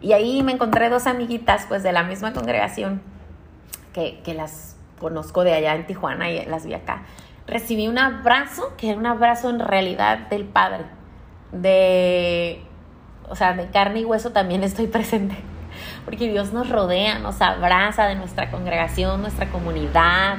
Y 0.00 0.12
ahí 0.12 0.42
me 0.42 0.52
encontré 0.52 0.88
dos 0.88 1.06
amiguitas, 1.06 1.66
pues 1.68 1.82
de 1.82 1.92
la 1.92 2.04
misma 2.04 2.32
congregación, 2.32 3.02
que, 3.92 4.20
que 4.24 4.34
las 4.34 4.76
conozco 5.00 5.42
de 5.44 5.54
allá 5.54 5.74
en 5.74 5.86
Tijuana 5.86 6.30
y 6.30 6.46
las 6.46 6.66
vi 6.66 6.74
acá. 6.74 7.02
Recibí 7.46 7.88
un 7.88 7.98
abrazo, 7.98 8.74
que 8.76 8.90
era 8.90 8.98
un 8.98 9.06
abrazo 9.06 9.50
en 9.50 9.58
realidad 9.58 10.18
del 10.28 10.44
Padre 10.44 10.84
de, 11.52 12.62
o 13.28 13.36
sea, 13.36 13.54
de 13.54 13.68
carne 13.70 14.00
y 14.00 14.04
hueso 14.04 14.30
también 14.30 14.62
estoy 14.62 14.86
presente. 14.88 15.36
Porque 16.04 16.28
Dios 16.28 16.52
nos 16.52 16.68
rodea, 16.68 17.18
nos 17.18 17.40
abraza 17.42 18.06
de 18.06 18.14
nuestra 18.14 18.50
congregación, 18.50 19.20
nuestra 19.20 19.50
comunidad, 19.50 20.36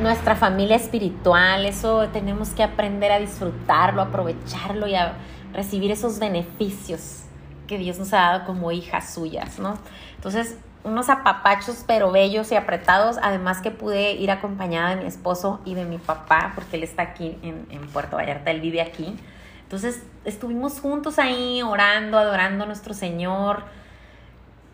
nuestra 0.00 0.36
familia 0.36 0.76
espiritual. 0.76 1.66
Eso 1.66 2.08
tenemos 2.12 2.50
que 2.50 2.62
aprender 2.62 3.12
a 3.12 3.18
disfrutarlo, 3.18 4.00
aprovecharlo 4.00 4.86
y 4.86 4.94
a 4.94 5.14
recibir 5.52 5.90
esos 5.90 6.18
beneficios 6.18 7.24
que 7.66 7.78
Dios 7.78 7.98
nos 7.98 8.12
ha 8.12 8.18
dado 8.18 8.44
como 8.46 8.72
hijas 8.72 9.12
suyas, 9.12 9.58
¿no? 9.58 9.78
Entonces, 10.16 10.58
unos 10.82 11.08
apapachos 11.08 11.82
pero 11.86 12.12
bellos 12.12 12.52
y 12.52 12.56
apretados, 12.56 13.16
además 13.22 13.60
que 13.60 13.70
pude 13.70 14.12
ir 14.12 14.30
acompañada 14.30 14.90
de 14.94 15.02
mi 15.02 15.08
esposo 15.08 15.60
y 15.64 15.74
de 15.74 15.84
mi 15.84 15.98
papá, 15.98 16.52
porque 16.54 16.76
él 16.76 16.82
está 16.82 17.02
aquí 17.02 17.38
en, 17.42 17.66
en 17.70 17.86
Puerto 17.88 18.16
Vallarta, 18.16 18.50
él 18.50 18.60
vive 18.60 18.82
aquí. 18.82 19.16
Entonces 19.62 20.02
estuvimos 20.24 20.80
juntos 20.80 21.18
ahí 21.18 21.62
orando, 21.62 22.18
adorando 22.18 22.64
a 22.64 22.66
nuestro 22.66 22.94
Señor. 22.94 23.64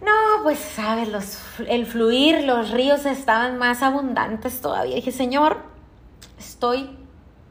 No, 0.00 0.42
pues 0.42 0.58
sabes, 0.58 1.08
los, 1.08 1.38
el 1.68 1.86
fluir, 1.86 2.44
los 2.44 2.70
ríos 2.70 3.04
estaban 3.04 3.58
más 3.58 3.82
abundantes 3.82 4.60
todavía. 4.60 4.94
Dije, 4.94 5.12
Señor, 5.12 5.58
estoy 6.38 6.96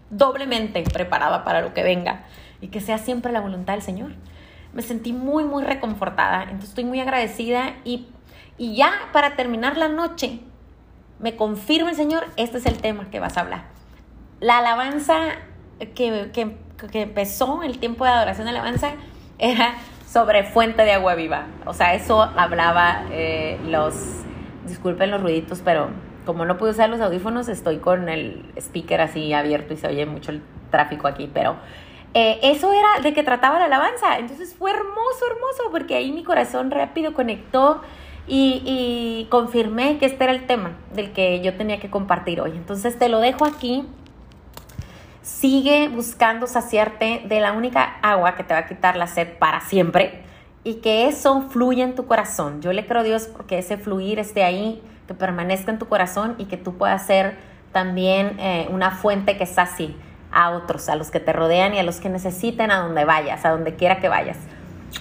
doblemente 0.10 0.82
preparada 0.84 1.44
para 1.44 1.62
lo 1.62 1.74
que 1.74 1.84
venga 1.84 2.24
y 2.62 2.70
que 2.70 2.82
sea 2.82 2.98
siempre 2.98 3.32
la 3.32 3.42
voluntad 3.42 3.74
del 3.74 3.84
Señor. 3.84 4.12
Me 4.74 4.82
sentí 4.82 5.14
muy, 5.14 5.44
muy 5.44 5.64
reconfortada, 5.64 6.44
entonces 6.44 6.70
estoy 6.70 6.86
muy 6.86 7.00
agradecida 7.00 7.76
y, 7.84 8.08
y 8.58 8.76
ya 8.76 8.92
para 9.14 9.36
terminar 9.36 9.78
la 9.78 9.88
noche, 9.90 10.42
me 11.20 11.36
confirma 11.36 11.92
el 11.92 11.96
Señor, 11.96 12.26
este 12.38 12.58
es 12.58 12.66
el 12.66 12.78
tema 12.78 13.10
que 13.10 13.20
vas 13.20 13.38
a 13.38 13.42
hablar. 13.42 13.66
La 14.40 14.60
alabanza 14.60 15.18
que, 15.80 16.30
que 16.34 16.58
que 16.88 17.02
empezó 17.02 17.64
el 17.64 17.80
tiempo 17.80 18.06
de 18.06 18.12
adoración 18.12 18.46
de 18.46 18.52
alabanza 18.52 18.92
era 19.38 19.76
sobre 20.08 20.44
fuente 20.44 20.84
de 20.84 20.94
agua 20.94 21.16
viva. 21.16 21.48
O 21.66 21.74
sea, 21.74 21.94
eso 21.94 22.22
hablaba 22.22 23.06
eh, 23.12 23.60
los, 23.66 23.96
disculpen 24.66 25.12
los 25.12 25.22
ruiditos, 25.22 25.62
pero 25.64 25.90
como 26.26 26.46
no 26.46 26.58
pude 26.58 26.72
usar 26.72 26.90
los 26.90 27.02
audífonos, 27.02 27.48
estoy 27.48 27.78
con 27.78 28.10
el 28.10 28.46
speaker 28.58 29.02
así 29.02 29.34
abierto 29.34 29.74
y 29.74 29.78
se 29.78 29.88
oye 29.88 30.06
mucho 30.06 30.32
el 30.32 30.42
tráfico 30.72 31.08
aquí, 31.08 31.30
pero 31.34 31.58
eh, 32.14 32.40
eso 32.42 32.72
era 32.74 33.02
de 33.02 33.14
que 33.14 33.24
trataba 33.24 33.60
la 33.60 33.66
alabanza. 33.66 34.18
Entonces 34.18 34.56
fue 34.56 34.72
hermoso, 34.72 35.26
hermoso, 35.30 35.64
porque 35.72 35.96
ahí 35.96 36.12
mi 36.12 36.24
corazón 36.24 36.72
rápido 36.72 37.14
conectó 37.14 37.82
y, 38.28 38.62
y 38.66 39.28
confirmé 39.30 39.98
que 39.98 40.06
este 40.06 40.24
era 40.24 40.34
el 40.34 40.46
tema 40.46 40.74
del 40.94 41.12
que 41.12 41.42
yo 41.42 41.56
tenía 41.56 41.80
que 41.80 41.90
compartir 41.90 42.42
hoy. 42.42 42.52
Entonces 42.52 42.98
te 42.98 43.10
lo 43.10 43.20
dejo 43.20 43.46
aquí 43.46 43.86
Sigue 45.30 45.88
buscando 45.88 46.48
saciarte 46.48 47.22
de 47.24 47.40
la 47.40 47.54
única 47.54 48.00
agua 48.02 48.36
que 48.36 48.44
te 48.44 48.54
va 48.54 48.62
a 48.62 48.68
quitar 48.68 48.98
la 48.98 49.08
sed 49.08 49.38
para 49.38 49.62
siempre 49.62 50.24
y 50.66 50.82
que 50.82 51.08
eso 51.08 51.44
fluya 51.44 51.86
en 51.86 51.96
tu 51.96 52.08
corazón. 52.08 52.62
Yo 52.62 52.74
le 52.74 52.86
creo 52.86 53.02
a 53.02 53.04
Dios 53.04 53.28
porque 53.32 53.60
ese 53.60 53.78
fluir 53.78 54.20
esté 54.20 54.44
ahí, 54.44 54.84
que 55.08 55.14
permanezca 55.14 55.72
en 55.72 55.80
tu 55.80 55.88
corazón 55.88 56.36
y 56.40 56.46
que 56.46 56.58
tú 56.58 56.78
puedas 56.78 57.06
ser 57.06 57.38
también 57.72 58.38
eh, 58.40 58.68
una 58.70 58.92
fuente 58.92 59.38
que 59.38 59.46
sacie 59.46 59.96
a 60.32 60.50
otros, 60.50 60.90
a 60.90 60.96
los 60.96 61.10
que 61.10 61.22
te 61.22 61.32
rodean 61.32 61.74
y 61.74 61.80
a 61.80 61.84
los 61.84 62.02
que 62.02 62.10
necesiten 62.10 62.70
a 62.70 62.80
donde 62.80 63.06
vayas, 63.06 63.46
a 63.46 63.52
donde 63.52 63.76
quiera 63.76 64.00
que 64.00 64.10
vayas. 64.10 64.38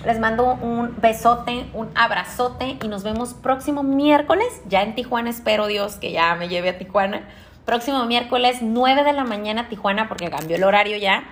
Les 0.05 0.21
mando 0.21 0.55
un 0.55 0.95
besote, 1.01 1.67
un 1.73 1.89
abrazote 1.97 2.77
y 2.81 2.87
nos 2.87 3.03
vemos 3.03 3.35
próximo 3.35 3.83
miércoles, 3.83 4.47
ya 4.69 4.83
en 4.83 4.95
Tijuana, 4.95 5.31
espero 5.31 5.67
Dios 5.67 5.97
que 5.97 6.13
ya 6.13 6.37
me 6.37 6.49
lleve 6.49 6.69
a 6.69 6.79
Tijuana 6.79 7.23
Próximo 7.69 8.07
miércoles 8.07 8.61
9 8.63 9.05
de 9.05 9.13
la 9.13 9.25
mañana 9.25 9.69
Tijuana 9.69 10.09
porque 10.09 10.31
cambió 10.31 10.57
el 10.57 10.65
horario 10.65 10.97
ya 10.97 11.25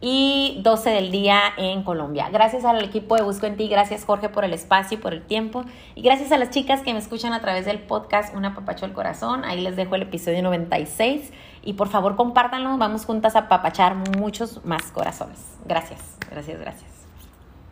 y 0.00 0.58
12 0.64 0.90
del 0.90 1.12
día 1.12 1.40
en 1.56 1.84
Colombia. 1.84 2.28
Gracias 2.28 2.64
al 2.64 2.82
equipo 2.82 3.14
de 3.14 3.22
Busco 3.22 3.46
en 3.46 3.56
Ti, 3.56 3.68
gracias 3.68 4.04
Jorge 4.04 4.28
por 4.28 4.44
el 4.44 4.52
espacio 4.52 4.98
y 4.98 5.00
por 5.00 5.14
el 5.14 5.22
tiempo 5.22 5.64
y 5.94 6.02
gracias 6.02 6.32
a 6.32 6.38
las 6.38 6.50
chicas 6.50 6.80
que 6.80 6.92
me 6.92 6.98
escuchan 6.98 7.32
a 7.32 7.40
través 7.40 7.66
del 7.66 7.78
podcast 7.78 8.34
Una 8.34 8.52
Papacho 8.52 8.84
al 8.84 8.94
Corazón. 8.94 9.44
Ahí 9.44 9.60
les 9.60 9.76
dejo 9.76 9.94
el 9.94 10.02
episodio 10.02 10.42
96 10.42 11.30
y 11.62 11.74
por 11.74 11.86
favor 11.86 12.16
compártanlo, 12.16 12.76
vamos 12.78 13.04
juntas 13.04 13.36
a 13.36 13.46
papachar 13.46 13.94
muchos 13.94 14.64
más 14.64 14.90
corazones. 14.90 15.38
Gracias, 15.66 16.00
gracias, 16.28 16.58
gracias. 16.58 16.95